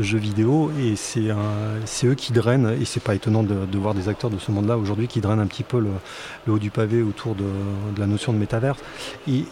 jeu 0.00 0.18
vidéo 0.18 0.72
et 0.80 0.96
c'est 0.96 2.06
eux 2.06 2.14
qui 2.14 2.32
drainent, 2.32 2.76
et 2.80 2.84
c'est 2.84 3.02
pas 3.02 3.14
étonnant 3.14 3.42
de, 3.42 3.78
voir 3.78 3.94
des 3.94 4.08
acteurs 4.08 4.30
de 4.30 4.38
ce 4.38 4.50
monde-là 4.50 4.76
aujourd'hui 4.76 5.06
qui 5.06 5.20
drainent 5.20 5.40
un 5.40 5.46
petit 5.46 5.62
peu 5.62 5.78
le, 5.78 6.52
haut 6.52 6.58
du 6.58 6.70
pavé 6.70 7.02
autour 7.02 7.34
de, 7.34 7.44
la 7.98 8.06
notion 8.06 8.32
de 8.32 8.38
métaverse. 8.38 8.78
Et, 9.28 9.44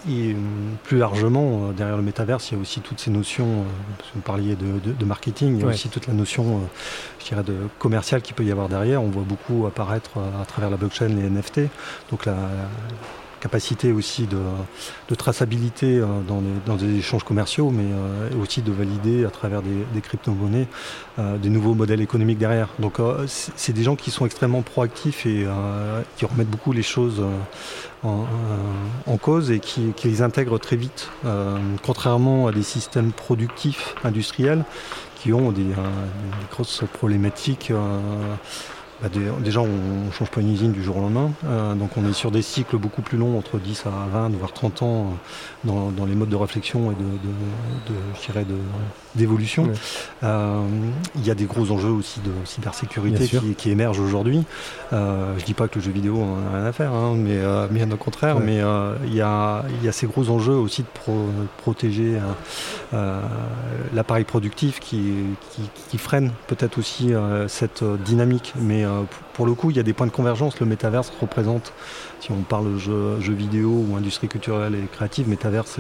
plus 0.84 0.98
largement, 0.98 1.72
derrière 1.72 1.96
le 1.96 2.02
métaverse, 2.02 2.50
il 2.50 2.54
y 2.54 2.58
a 2.58 2.60
aussi 2.60 2.80
toutes 2.80 3.00
ces 3.00 3.10
notions, 3.10 3.64
vous 4.14 4.20
parliez 4.20 4.56
de, 4.56 4.92
de 4.92 5.04
marketing 5.04 5.20
il 5.48 5.60
y 5.60 5.64
a 5.64 5.66
aussi 5.66 5.88
toute 5.88 6.06
la 6.06 6.14
notion, 6.14 6.58
euh, 6.58 6.60
de 7.44 7.56
commercial 7.78 8.22
qu'il 8.22 8.34
peut 8.34 8.44
y 8.44 8.50
avoir 8.50 8.68
derrière. 8.68 9.02
On 9.02 9.08
voit 9.08 9.24
beaucoup 9.24 9.66
apparaître 9.66 10.18
euh, 10.18 10.42
à 10.42 10.44
travers 10.44 10.70
la 10.70 10.76
blockchain 10.76 11.08
les 11.08 11.28
NFT. 11.28 11.60
Donc 12.10 12.26
capacité 13.40 13.92
aussi 13.92 14.26
de, 14.26 15.14
traçabilité 15.14 15.98
euh, 15.98 16.06
dans, 16.66 16.76
des 16.76 16.98
échanges 16.98 17.24
commerciaux, 17.24 17.70
mais 17.70 17.86
aussi 18.40 18.62
de 18.62 18.72
valider 18.72 19.24
à 19.24 19.30
travers 19.30 19.62
des, 19.62 20.00
crypto-monnaies 20.00 20.66
des 21.18 21.50
nouveaux 21.50 21.74
modèles 21.74 22.00
économiques 22.00 22.38
derrière. 22.38 22.68
Donc 22.78 22.98
c'est 23.26 23.72
des 23.72 23.82
gens 23.82 23.96
qui 23.96 24.10
sont 24.10 24.24
extrêmement 24.24 24.62
proactifs 24.62 25.26
et 25.26 25.46
qui 26.16 26.24
remettent 26.24 26.50
beaucoup 26.50 26.72
les 26.72 26.82
choses 26.82 27.22
en, 28.02 29.16
cause 29.18 29.50
et 29.50 29.60
qui, 29.60 29.92
les 30.04 30.22
intègrent 30.22 30.58
très 30.58 30.76
vite, 30.76 31.10
contrairement 31.82 32.46
à 32.46 32.52
des 32.52 32.62
systèmes 32.62 33.12
productifs 33.12 33.94
industriels 34.04 34.64
qui 35.20 35.32
ont 35.32 35.52
des, 35.52 35.62
euh, 35.62 35.90
grosses 36.50 36.82
problématiques. 36.92 37.72
Euh, 39.02 39.08
bah, 39.08 39.38
déjà, 39.42 39.60
on 39.60 39.66
ne 39.66 40.10
change 40.12 40.30
pas 40.30 40.40
une 40.40 40.52
usine 40.52 40.72
du 40.72 40.82
jour 40.82 40.96
au 40.96 41.00
lendemain. 41.00 41.32
Euh, 41.44 41.74
donc, 41.74 41.96
on 41.96 42.08
est 42.08 42.12
sur 42.12 42.30
des 42.30 42.42
cycles 42.42 42.76
beaucoup 42.78 43.02
plus 43.02 43.18
longs, 43.18 43.38
entre 43.38 43.58
10 43.58 43.86
à 43.86 43.90
20, 44.12 44.30
voire 44.30 44.52
30 44.52 44.82
ans, 44.82 45.14
dans, 45.64 46.06
les 46.06 46.14
modes 46.14 46.28
de 46.28 46.36
réflexion 46.36 46.90
et 46.90 46.94
de, 46.94 47.00
de, 48.48 48.56
d'évolution. 49.14 49.70
Euh, 50.22 50.60
il 51.16 51.26
y 51.26 51.30
a 51.30 51.34
des 51.34 51.44
gros 51.44 51.70
enjeux 51.70 51.90
aussi 51.90 52.20
de 52.20 52.30
cybersécurité 52.44 53.30
qui, 53.56 53.70
émergent 53.70 54.00
aujourd'hui. 54.00 54.44
Euh, 54.92 55.34
je 55.36 55.42
ne 55.42 55.46
dis 55.46 55.54
pas 55.54 55.68
que 55.68 55.76
le 55.76 55.84
jeu 55.84 55.92
vidéo 55.92 56.20
en 56.20 56.36
a 56.52 56.56
rien 56.58 56.66
à 56.66 56.72
faire, 56.72 56.92
hein, 56.92 57.14
mais, 57.16 57.38
euh, 57.38 57.66
bien 57.68 57.90
au 57.90 57.96
contraire. 57.96 58.40
Mais 58.40 58.60
il 59.06 59.14
y, 59.14 59.20
a, 59.20 59.64
ces 59.92 60.06
gros 60.06 60.30
enjeux 60.30 60.54
aussi 60.54 60.82
de, 60.82 60.88
protéger 61.58 62.18
l'appareil 63.92 64.24
productif 64.24 64.80
qui, 64.80 65.12
qui 65.88 65.98
freine 65.98 66.32
peut-être 66.46 66.78
aussi 66.78 67.12
cette 67.48 67.84
dynamique. 68.04 68.54
Mais 68.60 68.84
pour 69.34 69.46
le 69.46 69.54
coup, 69.54 69.70
il 69.70 69.76
y 69.76 69.80
a 69.80 69.82
des 69.82 69.92
points 69.92 70.06
de 70.06 70.12
convergence. 70.12 70.60
Le 70.60 70.66
métaverse 70.66 71.12
représente 71.20 71.72
si 72.20 72.30
on 72.32 72.42
parle 72.42 72.76
jeux 72.78 73.18
jeu 73.20 73.32
vidéo 73.32 73.84
ou 73.88 73.96
industrie 73.96 74.28
culturelle 74.28 74.74
et 74.74 74.86
créative, 74.92 75.28
Metaverse 75.28 75.78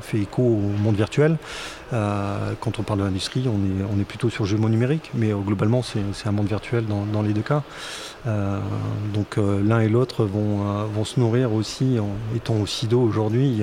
fait 0.00 0.18
écho 0.18 0.42
au 0.42 0.82
monde 0.82 0.96
virtuel. 0.96 1.38
Euh, 1.92 2.52
quand 2.60 2.78
on 2.78 2.82
parle 2.82 3.00
de 3.00 3.04
l'industrie, 3.04 3.46
on 3.48 4.00
est, 4.00 4.04
plutôt 4.04 4.30
sur 4.30 4.46
jeu 4.46 4.58
numérique, 4.58 5.10
mais 5.14 5.32
euh, 5.32 5.36
globalement 5.36 5.82
c'est 5.82 6.28
un 6.28 6.32
monde 6.32 6.48
virtuel 6.48 6.86
dans, 6.86 7.22
les 7.22 7.32
deux 7.32 7.42
cas. 7.42 7.62
Euh, 8.26 8.58
donc 9.14 9.36
l'un 9.36 9.80
et 9.80 9.88
l'autre 9.88 10.24
vont, 10.24 11.04
se 11.04 11.20
nourrir 11.20 11.52
aussi, 11.52 11.98
en 12.00 12.36
étant 12.36 12.56
au 12.56 12.66
SIDO 12.66 13.00
aujourd'hui, 13.00 13.46
il 13.48 13.58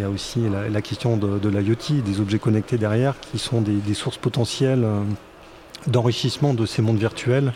y 0.00 0.02
a, 0.02 0.10
aussi 0.10 0.40
la, 0.70 0.82
question 0.82 1.16
de, 1.16 1.48
l'IoT, 1.48 2.02
des 2.04 2.20
objets 2.20 2.38
connectés 2.38 2.76
derrière, 2.76 3.14
qui 3.20 3.38
sont 3.38 3.62
des 3.62 3.94
sources 3.94 4.18
potentielles 4.18 4.86
d'enrichissement 5.86 6.54
de 6.54 6.66
ces 6.66 6.82
mondes 6.82 6.98
virtuels 6.98 7.52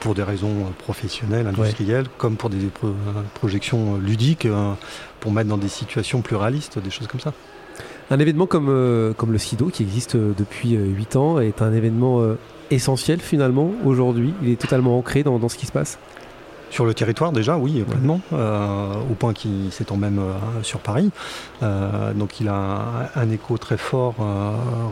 pour 0.00 0.14
des 0.14 0.22
raisons 0.22 0.48
euh, 0.48 0.70
professionnelles, 0.78 1.46
industrielles, 1.46 2.06
comme 2.18 2.36
pour 2.36 2.50
des 2.50 2.68
projections 3.34 3.94
euh, 3.94 3.98
ludiques, 3.98 4.46
euh, 4.46 4.72
pour 5.20 5.32
mettre 5.32 5.48
dans 5.48 5.56
des 5.56 5.68
situations 5.68 6.20
plus 6.20 6.36
réalistes, 6.36 6.78
des 6.78 6.90
choses 6.90 7.06
comme 7.08 7.20
ça. 7.20 7.32
Un 8.10 8.20
événement 8.20 8.46
comme, 8.46 9.14
comme 9.16 9.32
le 9.32 9.38
SIDO, 9.38 9.66
qui 9.66 9.82
existe 9.82 10.16
depuis 10.16 10.74
8 10.74 11.16
ans, 11.16 11.40
est 11.40 11.60
un 11.60 11.72
événement 11.72 12.22
essentiel 12.70 13.18
finalement 13.20 13.72
aujourd'hui. 13.84 14.32
Il 14.44 14.48
est 14.48 14.60
totalement 14.60 14.96
ancré 14.96 15.24
dans, 15.24 15.40
dans 15.40 15.48
ce 15.48 15.56
qui 15.56 15.66
se 15.66 15.72
passe 15.72 15.98
sur 16.70 16.84
le 16.84 16.94
territoire 16.94 17.32
déjà, 17.32 17.56
oui, 17.56 17.82
pleinement, 17.82 18.20
euh, 18.32 18.94
au 19.10 19.14
point 19.14 19.32
qu'il 19.32 19.70
s'étend 19.70 19.96
même 19.96 20.18
euh, 20.18 20.62
sur 20.62 20.80
Paris. 20.80 21.10
Euh, 21.62 22.12
donc 22.12 22.40
il 22.40 22.48
a 22.48 23.10
un, 23.14 23.30
écho 23.30 23.58
très 23.58 23.76
fort 23.76 24.14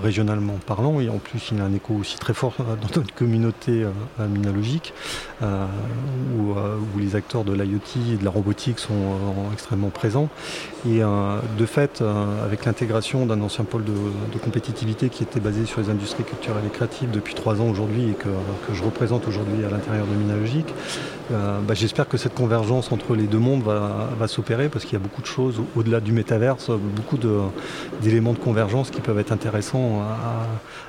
régionalement 0.03 0.55
parlant 0.67 1.01
et 1.01 1.09
en 1.09 1.19
plus 1.19 1.51
il 1.53 1.61
a 1.61 1.65
un 1.65 1.73
écho 1.73 1.95
aussi 1.95 2.19
très 2.19 2.35
fort 2.35 2.55
dans 2.59 3.01
notre 3.01 3.15
communauté 3.15 3.87
minologique 4.19 4.93
où, 5.43 6.55
les 6.99 7.17
acteurs 7.17 7.45
de 7.45 7.53
l'IoT 7.53 8.13
et 8.13 8.17
de 8.17 8.25
la 8.25 8.31
robotique 8.31 8.79
sont 8.79 9.17
extrêmement 9.53 9.91
présents. 9.91 10.29
Et 10.89 11.01
de 11.01 11.67
fait, 11.67 12.03
avec 12.45 12.65
l'intégration 12.65 13.27
d'un 13.27 13.41
ancien 13.41 13.65
pôle 13.65 13.85
de, 13.85 13.93
compétitivité 14.43 15.09
qui 15.09 15.23
était 15.23 15.41
basé 15.41 15.65
sur 15.65 15.81
les 15.81 15.91
industries 15.91 16.25
culturelles 16.25 16.65
et 16.67 16.71
créatives 16.71 17.11
depuis 17.11 17.35
trois 17.35 17.61
ans 17.61 17.69
aujourd'hui 17.69 18.11
et 18.11 18.15
que, 18.15 18.29
que 18.67 18.75
je 18.75 18.83
représente 18.83 19.27
aujourd'hui 19.29 19.65
à 19.65 19.71
l'intérieur 19.71 20.07
de 20.07 20.15
Minologique, 20.15 20.75
bah, 21.67 21.75
j'espère 21.75 22.09
que 22.09 22.17
cette 22.17 22.35
convergence 22.35 22.93
entre 22.93 23.15
les 23.15 23.25
deux 23.25 23.39
mondes 23.39 23.63
va, 23.63 24.29
s'opérer 24.29 24.69
parce 24.69 24.85
qu'il 24.85 24.95
y 24.95 24.97
a 24.97 24.99
beaucoup 25.01 25.23
de 25.23 25.27
choses 25.27 25.61
au-delà 25.77 26.01
du 26.01 26.13
métaverse, 26.13 26.71
beaucoup 26.71 27.19
d'éléments 28.01 28.33
de, 28.33 28.39
convergence 28.39 28.91
qui 28.91 29.01
peuvent 29.01 29.19
être 29.19 29.33
intéressants 29.33 30.03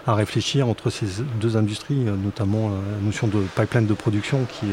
à, 0.07 0.13
réfléchir 0.13 0.67
entre 0.67 0.89
ces 0.89 1.07
deux 1.39 1.57
industries, 1.57 2.05
notamment 2.23 2.69
la 2.69 3.05
notion 3.05 3.27
de 3.27 3.39
pipeline 3.55 3.85
de 3.87 3.93
production 3.93 4.45
qui, 4.45 4.67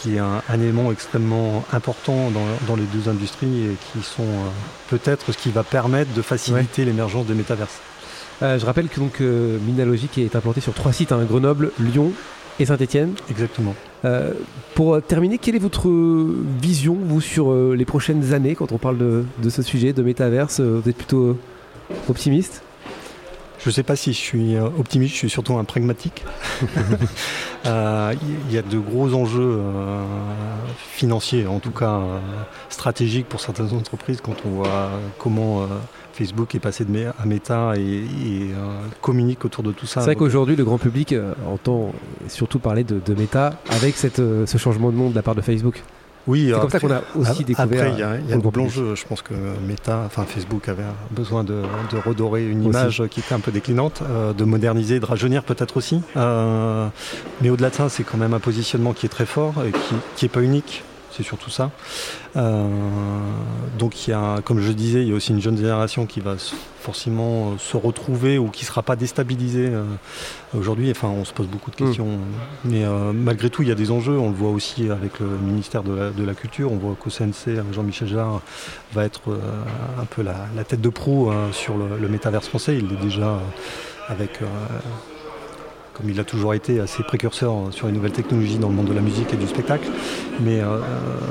qui 0.00 0.16
est 0.16 0.18
un, 0.18 0.42
élément 0.54 0.92
extrêmement 0.92 1.64
important 1.72 2.30
dans, 2.66 2.76
les 2.76 2.84
deux 2.84 3.08
industries 3.08 3.64
et 3.64 3.76
qui 3.92 4.02
sont 4.02 4.22
euh, 4.22 4.48
peut-être 4.88 5.32
ce 5.32 5.38
qui 5.38 5.50
va 5.50 5.62
permettre 5.62 6.12
de 6.12 6.22
faciliter 6.22 6.84
l'émergence 6.84 7.26
des 7.26 7.34
métaverses. 7.34 7.80
Euh, 8.42 8.58
je 8.58 8.66
rappelle 8.66 8.88
que 8.88 9.00
donc 9.00 9.20
euh, 9.20 9.58
Minalogic 9.60 10.18
est 10.18 10.36
implanté 10.36 10.60
sur 10.60 10.74
trois 10.74 10.92
sites, 10.92 11.12
hein, 11.12 11.24
Grenoble, 11.26 11.72
Lyon 11.80 12.12
et 12.58 12.66
Saint-Etienne. 12.66 13.14
Exactement. 13.30 13.74
Euh, 14.04 14.32
pour 14.74 15.00
terminer, 15.02 15.38
quelle 15.38 15.56
est 15.56 15.60
votre 15.60 15.88
vision, 16.60 16.96
vous, 17.00 17.20
sur 17.20 17.50
euh, 17.50 17.74
les 17.76 17.84
prochaines 17.84 18.32
années, 18.32 18.54
quand 18.54 18.72
on 18.72 18.78
parle 18.78 18.98
de, 18.98 19.50
ce 19.50 19.62
sujet, 19.62 19.92
de 19.92 20.02
métaverse 20.02 20.60
euh, 20.60 20.80
Vous 20.82 20.88
êtes 20.88 20.96
plutôt 20.96 21.36
optimiste? 22.08 22.62
Je 23.58 23.68
ne 23.68 23.72
sais 23.72 23.82
pas 23.82 23.96
si 23.96 24.12
je 24.12 24.18
suis 24.18 24.58
optimiste, 24.58 25.14
je 25.14 25.18
suis 25.18 25.30
surtout 25.30 25.56
un 25.56 25.64
pragmatique. 25.64 26.24
Il 27.64 28.52
y 28.52 28.58
a 28.58 28.62
de 28.62 28.78
gros 28.78 29.12
enjeux 29.14 29.60
financiers, 30.76 31.46
en 31.46 31.58
tout 31.58 31.70
cas 31.72 32.00
stratégiques 32.68 33.28
pour 33.28 33.40
certaines 33.40 33.72
entreprises 33.72 34.20
quand 34.20 34.36
on 34.46 34.50
voit 34.50 34.90
comment 35.18 35.66
Facebook 36.16 36.54
est 36.54 36.60
passé 36.60 36.84
de 36.84 36.96
à 36.96 37.26
Meta 37.26 37.74
et, 37.76 37.80
euh, 37.80 38.54
communique 39.02 39.44
autour 39.44 39.62
de 39.62 39.72
tout 39.72 39.84
ça. 39.86 40.00
C'est 40.00 40.06
vrai 40.06 40.16
qu'aujourd'hui, 40.16 40.56
le 40.56 40.64
grand 40.64 40.78
public 40.78 41.12
euh, 41.12 41.34
entend 41.46 41.92
surtout 42.28 42.58
parler 42.58 42.84
de, 42.84 43.00
de 43.04 43.14
Meta 43.14 43.52
avec 43.68 43.96
cette, 43.96 44.18
euh, 44.18 44.46
ce 44.46 44.56
changement 44.56 44.90
de 44.90 44.96
nom 44.96 45.10
de 45.10 45.14
la 45.14 45.22
part 45.22 45.34
de 45.34 45.42
Facebook. 45.42 45.82
Oui, 46.26 46.50
c'est 46.52 46.60
comme 46.60 46.70
ça 46.70 46.80
qu'on 46.80 46.90
a 46.90 47.02
aussi 47.14 47.44
découvert. 47.44 47.82
Après, 47.82 47.92
il 47.92 47.98
y 47.98 48.02
a, 48.02 48.16
y 48.18 48.32
a 48.32 48.36
un 48.36 48.38
double 48.38 48.60
enjeu. 48.60 48.94
Je 48.94 49.04
pense 49.04 49.22
que 49.22 49.34
Meta, 49.66 50.02
enfin 50.06 50.24
Facebook 50.24 50.68
avait 50.68 50.82
besoin 51.10 51.44
de, 51.44 51.62
redorer 52.04 52.46
une 52.46 52.64
image 52.64 53.02
qui 53.10 53.20
était 53.20 53.34
un 53.34 53.40
peu 53.40 53.52
déclinante, 53.52 54.02
de 54.36 54.44
moderniser, 54.44 55.00
de 55.00 55.06
rajeunir 55.06 55.42
peut-être 55.42 55.76
aussi. 55.76 56.00
mais 56.14 57.50
au-delà 57.50 57.70
de 57.70 57.74
ça, 57.74 57.88
c'est 57.88 58.04
quand 58.04 58.18
même 58.18 58.34
un 58.34 58.40
positionnement 58.40 58.92
qui 58.92 59.06
est 59.06 59.10
très 59.10 59.26
fort 59.26 59.54
et 59.66 59.72
qui 60.16 60.24
n'est 60.24 60.28
pas 60.28 60.42
unique 60.42 60.82
c'est 61.16 61.22
surtout 61.22 61.50
ça. 61.50 61.70
Euh, 62.36 62.68
donc 63.78 64.06
il 64.06 64.10
y 64.10 64.12
a, 64.12 64.40
comme 64.44 64.60
je 64.60 64.72
disais, 64.72 65.02
il 65.02 65.08
y 65.08 65.12
a 65.12 65.14
aussi 65.14 65.32
une 65.32 65.40
jeune 65.40 65.56
génération 65.56 66.06
qui 66.06 66.20
va 66.20 66.36
forcément 66.80 67.52
euh, 67.52 67.58
se 67.58 67.76
retrouver 67.76 68.38
ou 68.38 68.48
qui 68.48 68.64
ne 68.64 68.66
sera 68.66 68.82
pas 68.82 68.96
déstabilisée 68.96 69.68
euh, 69.68 69.84
aujourd'hui. 70.56 70.90
Enfin, 70.90 71.08
on 71.08 71.24
se 71.24 71.32
pose 71.32 71.46
beaucoup 71.46 71.70
de 71.70 71.76
questions. 71.76 72.06
Mm. 72.06 72.20
Mais 72.64 72.84
malgré 73.14 73.50
tout, 73.50 73.62
il 73.62 73.68
y 73.68 73.72
a 73.72 73.74
des 73.74 73.90
enjeux. 73.90 74.18
On 74.18 74.30
le 74.30 74.36
voit 74.36 74.50
aussi 74.50 74.90
avec 74.90 75.20
le 75.20 75.26
ministère 75.26 75.82
de 75.82 76.24
la, 76.24 76.34
Culture. 76.34 76.70
On 76.70 76.76
voit 76.76 76.94
qu'au 76.98 77.08
CNC, 77.08 77.62
Jean-Michel 77.72 78.08
Jarre 78.08 78.42
va 78.92 79.04
être 79.04 79.22
un 79.98 80.04
peu 80.04 80.22
la, 80.22 80.64
tête 80.64 80.80
de 80.80 80.88
proue 80.88 81.30
sur 81.52 81.78
le, 81.78 81.96
le 81.98 82.08
métaverse 82.08 82.48
français. 82.48 82.76
Il 82.76 82.92
est 82.92 83.02
déjà 83.02 83.40
avec 84.08 84.40
comme 85.96 86.10
il 86.10 86.20
a 86.20 86.24
toujours 86.24 86.52
été 86.52 86.78
assez 86.78 87.02
précurseur 87.02 87.54
sur 87.70 87.86
les 87.86 87.92
nouvelles 87.92 88.12
technologies 88.12 88.58
dans 88.58 88.68
le 88.68 88.74
monde 88.74 88.88
de 88.88 88.92
la 88.92 89.00
musique 89.00 89.32
et 89.32 89.36
du 89.36 89.46
spectacle. 89.46 89.88
Mais 90.40 90.60
euh, 90.60 90.78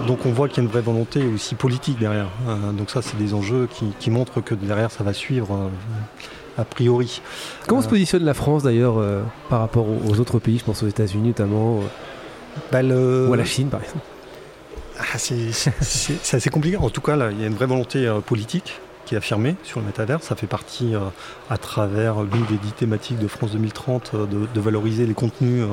donc 0.08 0.26
on 0.26 0.32
voit 0.32 0.48
qu'il 0.48 0.58
y 0.58 0.60
a 0.62 0.64
une 0.64 0.72
vraie 0.72 0.82
volonté 0.82 1.24
aussi 1.24 1.54
politique 1.56 2.00
derrière. 2.00 2.30
Euh, 2.48 2.72
donc 2.72 2.90
ça, 2.90 3.02
c'est 3.02 3.18
des 3.18 3.34
enjeux 3.34 3.68
qui, 4.00 4.10
montrent 4.10 4.42
que 4.42 4.56
derrière, 4.56 4.90
ça 4.90 5.04
va 5.04 5.14
suivre 5.14 5.54
euh, 5.54 6.62
a 6.62 6.66
priori. 6.66 7.22
Comment 7.68 7.82
se 7.82 7.88
positionne 7.88 8.24
la 8.24 8.34
France 8.34 8.64
d'ailleurs 8.64 8.96
par 9.50 9.60
rapport 9.60 9.86
aux 9.88 10.20
autres 10.20 10.40
pays 10.40 10.58
Je 10.58 10.64
pense 10.64 10.82
aux 10.82 10.88
États-Unis 10.88 11.30
notamment, 11.30 11.82
bah, 12.72 12.82
ou 12.82 13.34
à 13.34 13.38
la 13.38 13.46
Chine 13.46 13.68
par 13.68 13.82
exemple? 13.82 14.06
ah, 15.00 15.18
C'est 15.18 16.36
assez 16.36 16.50
compliqué. 16.50 16.78
En 16.78 16.90
tout 16.90 17.02
cas, 17.02 17.16
là, 17.16 17.30
il 17.32 17.40
y 17.40 17.44
a 17.44 17.48
une 17.48 17.56
vraie 17.56 17.66
volonté 17.68 18.12
politique 18.26 18.80
qui 19.06 19.16
est 19.16 19.18
affirmé 19.18 19.56
sur 19.64 19.80
le 19.80 19.86
métavers. 19.86 20.22
Ça 20.22 20.36
fait 20.36 20.48
partie, 20.48 20.96
euh, 20.96 21.00
à 21.50 21.58
travers 21.58 22.24
l'une 22.24 22.46
des 22.46 22.58
dix 22.58 22.72
thématiques 22.74 23.20
de 23.20 23.28
France 23.28 23.52
2030, 23.52 24.12
euh, 24.14 24.26
de, 24.26 24.60
valoriser 24.60 25.06
les 25.06 25.14
contenus 25.14 25.64
euh, 25.64 25.68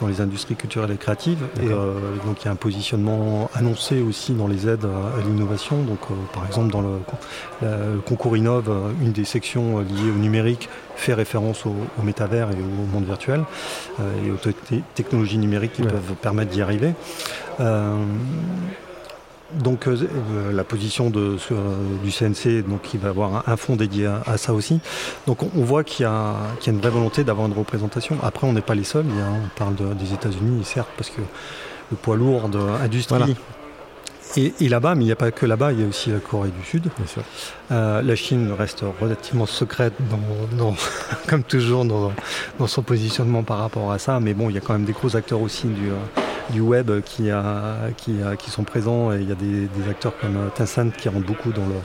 dans 0.00 0.08
les 0.08 0.20
industries 0.20 0.56
culturelles 0.56 0.90
et 0.90 0.96
créatives. 0.96 1.44
Et 1.62 1.68
donc 1.68 2.42
il 2.42 2.44
y 2.46 2.48
a 2.48 2.50
un 2.50 2.56
positionnement 2.56 3.48
annoncé 3.54 4.02
aussi 4.02 4.32
dans 4.32 4.48
les 4.48 4.68
aides 4.68 4.84
à, 4.84 5.22
l'innovation. 5.22 5.82
Donc 5.82 6.00
par 6.32 6.44
exemple 6.46 6.72
dans 6.72 6.82
le, 6.82 8.00
concours 8.04 8.36
Innove, 8.36 8.70
une 9.00 9.12
des 9.12 9.24
sections 9.24 9.78
liées 9.78 10.10
au 10.14 10.18
numérique 10.18 10.68
fait 10.96 11.14
référence 11.14 11.64
au, 11.66 11.74
métavers 12.02 12.50
et 12.50 12.56
au 12.56 12.86
monde 12.92 13.04
virtuel 13.04 13.44
et 14.24 14.30
aux 14.30 14.38
technologies 14.94 15.38
numériques 15.38 15.74
qui 15.74 15.82
peuvent 15.82 16.14
permettre 16.20 16.50
d'y 16.50 16.62
arriver. 16.62 16.94
Donc 19.52 19.86
euh, 19.86 19.96
euh, 20.32 20.52
la 20.52 20.64
position 20.64 21.10
de, 21.10 21.36
du 22.02 22.10
CNC, 22.10 22.66
donc 22.66 22.94
il 22.94 23.00
va 23.00 23.10
avoir 23.10 23.48
un, 23.48 23.56
fonds 23.56 23.76
dédié 23.76 24.06
à, 24.06 24.36
ça 24.36 24.52
aussi. 24.52 24.80
Donc 25.26 25.42
on, 25.42 25.64
voit 25.64 25.84
qu'il 25.84 26.04
y, 26.04 26.06
a 26.06 26.34
une 26.66 26.80
vraie 26.80 26.90
volonté 26.90 27.24
d'avoir 27.24 27.46
une 27.46 27.52
représentation. 27.52 28.16
Après, 28.22 28.46
on 28.46 28.52
n'est 28.52 28.62
pas 28.62 28.74
les 28.74 28.84
seuls. 28.84 29.06
on 29.06 29.58
parle 29.58 29.74
des 29.96 30.12
États-Unis, 30.12 30.64
certes, 30.64 30.88
parce 30.96 31.10
que 31.10 31.20
le 31.90 31.96
poids 31.96 32.16
lourd 32.16 32.48
de 32.48 32.58
Et, 34.36 34.68
là-bas, 34.68 34.94
mais 34.94 35.04
il 35.04 35.06
n'y 35.06 35.12
a 35.12 35.16
pas 35.16 35.30
que 35.30 35.46
là-bas, 35.46 35.72
il 35.72 35.80
y 35.80 35.84
a 35.84 35.86
aussi 35.86 36.10
la 36.10 36.18
Corée 36.18 36.50
du 36.50 36.64
Sud. 36.64 36.90
Euh, 37.70 38.02
la 38.02 38.16
Chine 38.16 38.52
reste 38.56 38.84
relativement 39.00 39.46
secrète, 39.46 39.94
comme 41.28 41.44
toujours, 41.44 41.84
dans, 41.84 42.12
dans, 42.58 42.66
son 42.66 42.82
positionnement 42.82 43.42
par 43.42 43.58
rapport 43.58 43.92
à 43.92 43.98
ça. 43.98 44.18
Mais 44.20 44.34
bon, 44.34 44.50
il 44.50 44.54
y 44.54 44.58
a 44.58 44.60
quand 44.60 44.72
même 44.72 44.84
des 44.84 44.92
gros 44.92 45.16
acteurs 45.16 45.40
aussi 45.40 45.68
du, 45.68 45.90
du 46.50 46.60
web 46.60 46.90
qui, 47.04 47.30
a, 47.30 47.76
qui, 47.96 48.16
qui, 48.38 48.50
sont 48.50 48.64
présents. 48.64 49.12
Et 49.12 49.20
il 49.20 49.28
y 49.28 49.32
a 49.32 49.36
des, 49.36 49.68
acteurs 49.88 50.18
comme 50.18 50.50
Tencent 50.56 50.92
qui 50.98 51.08
rentrent 51.08 51.26
beaucoup 51.26 51.52
dans 51.52 51.66
le, 51.66 51.76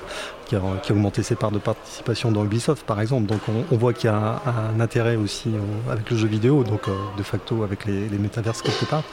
qui 0.49 0.55
a, 0.55 0.61
augmenté 0.89 1.21
ses 1.21 1.35
parts 1.35 1.51
de 1.51 1.59
participation 1.59 2.31
dans 2.31 2.43
Ubisoft 2.43 2.85
par 2.85 2.99
exemple. 2.99 3.27
Donc 3.27 3.41
on, 3.71 3.77
voit 3.77 3.93
qu'il 3.93 4.09
y 4.09 4.13
a 4.13 4.41
un, 4.45 4.79
intérêt 4.79 5.15
aussi 5.15 5.49
euh, 5.49 5.91
avec 5.91 6.09
le 6.09 6.17
jeu 6.17 6.27
vidéo, 6.27 6.63
donc 6.63 6.87
euh, 6.87 6.93
de 7.17 7.23
facto 7.23 7.63
avec 7.63 7.85
les, 7.85 8.09
les 8.09 8.17
métaverses 8.17 8.61
quelque 8.61 8.85
part. 8.85 9.03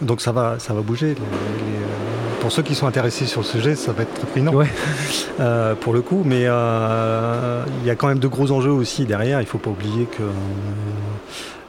Donc 0.00 0.20
ça 0.20 0.32
va, 0.32 0.58
ça 0.58 0.72
va 0.72 0.80
bouger. 0.80 1.10
Euh, 1.10 2.19
pour 2.40 2.50
ceux 2.50 2.62
qui 2.62 2.74
sont 2.74 2.86
intéressés 2.86 3.26
sur 3.26 3.42
le 3.42 3.46
sujet, 3.46 3.74
ça 3.76 3.92
va 3.92 4.02
être 4.02 4.14
très 4.14 4.26
prégnant 4.26 4.52
pour 5.80 5.92
le 5.92 6.00
coup. 6.02 6.22
Mais 6.24 6.40
il 6.40 7.86
y 7.86 7.90
a 7.90 7.94
quand 7.96 8.08
même 8.08 8.18
de 8.18 8.28
gros 8.28 8.50
enjeux 8.50 8.70
aussi 8.70 9.04
derrière. 9.04 9.40
Il 9.40 9.44
ne 9.44 9.48
faut 9.48 9.58
pas 9.58 9.70
oublier 9.70 10.06
que 10.06 10.22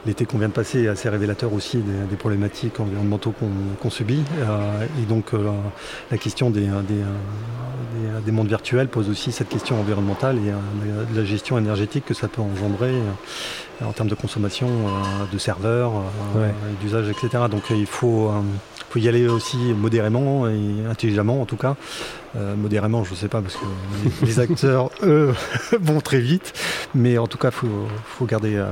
l'été 0.06 0.24
qu'on 0.24 0.38
vient 0.38 0.48
de 0.48 0.52
passer 0.52 0.82
est 0.82 0.88
assez 0.88 1.08
révélateur 1.08 1.52
aussi 1.52 1.78
des, 1.78 2.16
problématiques 2.16 2.80
environnementaux 2.80 3.34
qu'on 3.80 3.90
subit. 3.90 4.22
Euh, 4.38 4.86
et 5.00 5.06
donc 5.06 5.34
euh, 5.34 5.50
la 6.10 6.18
question 6.18 6.50
des, 6.50 6.68
des, 8.24 8.32
mondes 8.32 8.48
virtuels 8.48 8.88
pose 8.88 9.08
aussi 9.08 9.32
cette 9.32 9.48
question 9.48 9.78
environnementale 9.80 10.38
et 10.38 10.50
euh, 10.50 11.04
de 11.12 11.18
la 11.18 11.24
gestion 11.24 11.58
énergétique 11.58 12.04
que 12.04 12.14
ça 12.14 12.28
peut 12.28 12.42
engendrer 12.42 12.94
en 13.84 13.92
termes 13.92 14.08
de 14.08 14.14
consommation 14.14 14.68
de 15.32 15.38
serveurs, 15.38 15.92
d'usage, 16.80 17.08
etc. 17.08 17.44
Donc 17.50 17.70
il 17.70 17.86
faut, 17.86 18.30
faut, 18.92 18.98
y 18.98 19.08
aller 19.08 19.26
aussi 19.28 19.56
modérément 19.56 20.48
et 20.48 20.86
intelligemment 20.88 21.40
en 21.40 21.46
tout 21.46 21.56
cas. 21.56 21.76
modérément, 22.56 23.04
je 23.04 23.10
ne 23.12 23.16
sais 23.16 23.28
pas, 23.28 23.40
parce 23.40 23.56
que 23.56 24.26
les 24.26 24.40
acteurs, 24.40 24.90
eux, 25.02 25.34
vont 25.80 26.00
très 26.00 26.20
vite. 26.20 26.52
Mais 26.94 27.18
en 27.18 27.26
tout 27.26 27.38
cas, 27.38 27.48
il 27.48 27.54
faut, 27.54 27.86
faut 28.04 28.26
garder 28.26 28.62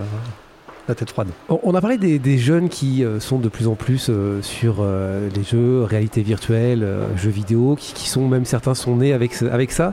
tête 0.95 1.11
froide. 1.11 1.29
On 1.49 1.75
a 1.75 1.81
parlé 1.81 1.99
des, 1.99 2.39
jeunes 2.39 2.69
qui 2.69 3.05
euh, 3.05 3.21
sont 3.21 3.39
de 3.39 3.49
plus 3.49 3.67
en 3.67 3.75
plus 3.75 4.07
euh, 4.09 4.41
sur 4.43 4.77
euh, 4.81 5.29
les 5.35 5.43
jeux, 5.43 5.83
réalité 5.83 6.23
virtuelle, 6.23 6.87
jeux 7.17 7.31
vidéo, 7.31 7.77
qui, 7.79 8.09
sont 8.09 8.27
même 8.27 8.45
certains 8.45 8.75
sont 8.75 8.97
nés 8.97 9.13
avec, 9.13 9.41
avec 9.43 9.73
ça. 9.73 9.93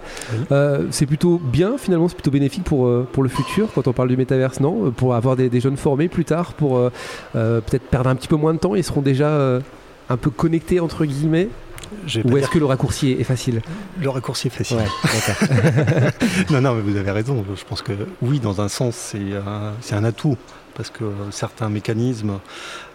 c'est 0.91 1.05
plutôt 1.05 1.39
bien 1.43 1.77
finalement, 1.77 2.07
c'est 2.07 2.15
plutôt 2.15 2.31
bénéfique 2.31 2.63
pour, 2.63 3.05
pour 3.07 3.23
le 3.23 3.29
futur 3.29 3.69
quand 3.73 3.87
on 3.87 3.93
parle 3.93 4.09
du 4.09 4.17
métaverse, 4.17 4.59
non? 4.59 4.91
Pour 4.91 5.13
avoir 5.13 5.35
des, 5.35 5.59
jeunes 5.59 5.77
formés 5.77 6.07
plus 6.07 6.25
tard, 6.25 6.53
pour 6.53 6.79
peut-être 7.33 7.83
perdre 7.89 8.09
un 8.09 8.15
petit 8.15 8.27
peu 8.27 8.35
moins 8.35 8.53
de 8.53 8.59
temps, 8.59 8.75
ils 8.75 8.83
seront 8.83 9.01
déjà 9.01 9.59
un 10.09 10.17
peu 10.17 10.29
connectés 10.29 10.79
entre 10.79 11.05
guillemets 11.05 11.49
ou 12.25 12.37
est-ce 12.37 12.49
que 12.49 12.59
le 12.59 12.65
raccourci 12.65 13.11
est 13.11 13.23
facile? 13.23 13.61
Le 13.99 14.09
raccourci 14.09 14.47
est 14.47 14.51
facile. 14.51 14.77
non, 16.49 16.61
non, 16.61 16.73
mais 16.75 16.81
vous 16.81 16.97
avez 16.97 17.11
raison. 17.11 17.45
Je 17.55 17.63
pense 17.63 17.81
que 17.81 17.93
oui, 18.21 18.39
dans 18.39 18.61
un 18.61 18.67
sens, 18.67 19.15
c'est 19.81 19.95
un 19.95 20.03
atout 20.03 20.37
parce 20.75 20.89
que 20.89 21.05
certains 21.31 21.69
mécanismes 21.69 22.39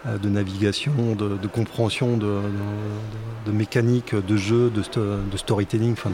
de 0.05 0.29
navigation, 0.29 0.93
de, 1.17 1.47
compréhension, 1.47 2.17
de, 2.17 3.53
mécanique, 3.53 4.15
de 4.15 4.37
jeu, 4.37 4.71
de, 4.71 5.37
storytelling, 5.37 5.93
enfin 5.93 6.11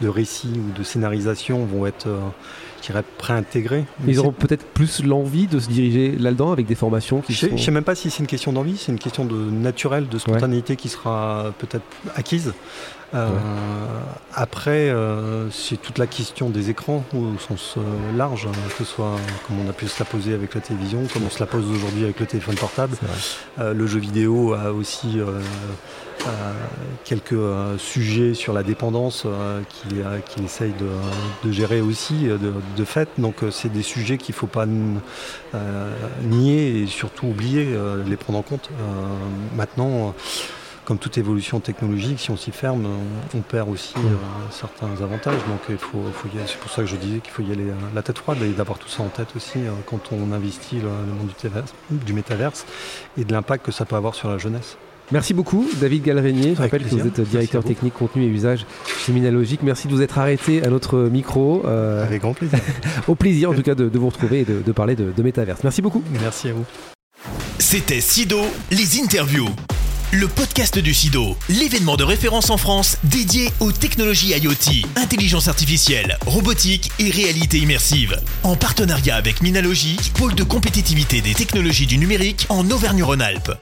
de, 0.00 0.08
récit 0.08 0.52
ou 0.56 0.76
de 0.76 0.82
scénarisation 0.82 1.64
vont 1.64 1.86
être 1.86 2.08
euh, 2.08 3.02
préintégrés. 3.18 3.84
Ils 4.06 4.18
auront 4.18 4.32
peut-être 4.32 4.64
plus 4.64 5.04
l'envie 5.04 5.46
de 5.46 5.60
se 5.60 5.68
diriger 5.68 6.16
là-dedans 6.18 6.52
avec 6.52 6.66
des 6.66 6.74
formations 6.74 7.20
qui 7.20 7.34
Je 7.34 7.46
ne 7.46 7.56
sais 7.56 7.70
même 7.70 7.84
pas 7.84 7.94
si 7.94 8.10
c'est 8.10 8.20
une 8.20 8.26
question 8.26 8.52
d'envie, 8.52 8.76
c'est 8.76 8.90
une 8.90 8.98
question 8.98 9.24
de 9.24 9.36
naturel, 9.36 10.08
de 10.08 10.18
spontanéité 10.18 10.76
qui 10.76 10.88
sera 10.88 11.52
peut-être 11.58 11.84
acquise. 12.16 12.52
Euh, 13.12 13.28
après, 14.34 14.88
euh, 14.90 15.50
c'est 15.50 15.80
toute 15.80 15.98
la 15.98 16.06
question 16.06 16.48
des 16.48 16.70
écrans 16.70 17.04
au 17.12 17.38
sens 17.38 17.74
euh, 17.76 17.80
large, 18.16 18.46
hein, 18.46 18.52
que 18.68 18.84
ce 18.84 18.90
soit 18.90 19.16
comme 19.46 19.58
on 19.66 19.68
a 19.68 19.72
pu 19.72 19.88
se 19.88 19.98
la 19.98 20.04
poser 20.04 20.32
avec 20.32 20.54
la 20.54 20.60
télévision, 20.60 21.02
comme 21.12 21.24
on 21.24 21.30
se 21.30 21.40
la 21.40 21.46
pose 21.46 21.68
aujourd'hui 21.68 22.04
avec 22.04 22.20
le 22.20 22.26
téléphone 22.26 22.54
portable. 22.54 22.96
Le 23.58 23.86
jeu 23.86 23.98
vidéo 23.98 24.54
a 24.54 24.72
aussi 24.72 25.18
quelques 27.04 27.38
sujets 27.78 28.34
sur 28.34 28.52
la 28.52 28.62
dépendance 28.62 29.26
qu'il 29.68 30.44
essaye 30.44 30.74
de, 31.44 31.52
gérer 31.52 31.80
aussi 31.80 32.26
de, 32.26 32.84
fait. 32.84 33.08
Donc 33.18 33.36
c'est 33.50 33.72
des 33.72 33.82
sujets 33.82 34.18
qu'il 34.18 34.34
ne 34.34 34.38
faut 34.38 34.46
pas 34.46 34.66
nier 36.22 36.82
et 36.82 36.86
surtout 36.86 37.28
oublier, 37.28 37.68
les 38.06 38.16
prendre 38.16 38.38
en 38.38 38.42
compte. 38.42 38.70
maintenant, 39.56 40.14
comme 40.90 40.98
toute 40.98 41.18
évolution 41.18 41.60
technologique, 41.60 42.18
si 42.18 42.32
on 42.32 42.36
s'y 42.36 42.50
ferme, 42.50 42.84
on, 43.32 43.40
perd 43.42 43.68
aussi 43.68 43.96
mm. 43.96 44.06
euh, 44.06 44.14
certains 44.50 44.90
avantages. 45.00 45.38
Donc 45.46 45.60
il 45.68 45.78
faut, 45.78 46.02
c'est 46.46 46.58
pour 46.58 46.68
ça 46.68 46.82
que 46.82 46.88
je 46.88 46.96
disais 46.96 47.20
qu'il 47.20 47.30
faut 47.30 47.42
y 47.42 47.52
aller 47.52 47.68
euh, 47.68 47.74
la 47.94 48.02
tête 48.02 48.18
froide 48.18 48.38
et 48.42 48.48
d'avoir 48.48 48.76
tout 48.76 48.88
ça 48.88 49.04
en 49.04 49.08
tête 49.08 49.28
aussi 49.36 49.58
euh, 49.58 49.70
quand 49.86 50.10
on 50.10 50.32
investit 50.32 50.80
le, 50.80 50.88
monde 50.88 51.28
du, 51.90 51.96
du 52.06 52.12
métaverse 52.12 52.66
et 53.16 53.24
de 53.24 53.32
l'impact 53.32 53.66
que 53.66 53.70
ça 53.70 53.84
peut 53.84 53.94
avoir 53.94 54.16
sur 54.16 54.30
la 54.30 54.38
jeunesse. 54.38 54.78
Merci 55.12 55.32
beaucoup, 55.32 55.70
David 55.80 56.02
Galrenier. 56.02 56.56
Je 56.56 56.60
rappelle 56.60 56.82
que 56.82 56.88
vous 56.88 57.06
êtes 57.06 57.20
directeur 57.20 57.62
technique, 57.62 57.94
contenu 57.94 58.24
et 58.24 58.26
usage 58.26 58.66
chez. 58.98 59.12
Merci 59.62 59.86
de 59.86 59.92
vous 59.92 60.02
être 60.02 60.18
arrêté 60.18 60.64
à 60.64 60.70
notre 60.70 60.98
micro. 61.02 61.64
Avec 61.68 62.22
grand 62.22 62.34
plaisir. 62.34 62.58
Au 63.06 63.14
plaisir, 63.14 63.50
en 63.50 63.54
tout 63.54 63.62
cas, 63.62 63.76
de, 63.76 63.96
vous 63.96 64.08
retrouver 64.08 64.40
et 64.40 64.44
de, 64.44 64.60
de 64.60 64.72
parler 64.72 64.96
de, 64.96 65.12
de 65.16 65.22
métaverse. 65.22 65.62
Merci 65.62 65.82
beaucoup. 65.82 66.02
Merci 66.20 66.48
à 66.48 66.52
vous. 66.52 66.64
C'était 67.60 68.00
Sido, 68.00 68.40
les 68.72 69.00
interviews 69.00 69.50
le 70.12 70.26
podcast 70.26 70.78
du 70.78 70.92
SIDO, 70.92 71.36
l'événement 71.48 71.96
de 71.96 72.02
référence 72.02 72.50
en 72.50 72.56
France 72.56 72.96
dédié 73.04 73.50
aux 73.60 73.70
technologies 73.70 74.30
IoT, 74.30 74.86
intelligence 74.96 75.46
artificielle, 75.46 76.18
robotique 76.26 76.90
et 76.98 77.10
réalité 77.10 77.58
immersive. 77.58 78.20
En 78.42 78.56
partenariat 78.56 79.16
avec 79.16 79.40
Minalogie, 79.40 79.98
pôle 80.14 80.34
de 80.34 80.42
compétitivité 80.42 81.20
des 81.20 81.34
technologies 81.34 81.86
du 81.86 81.98
numérique 81.98 82.46
en 82.48 82.68
Auvergne-Rhône-Alpes. 82.70 83.52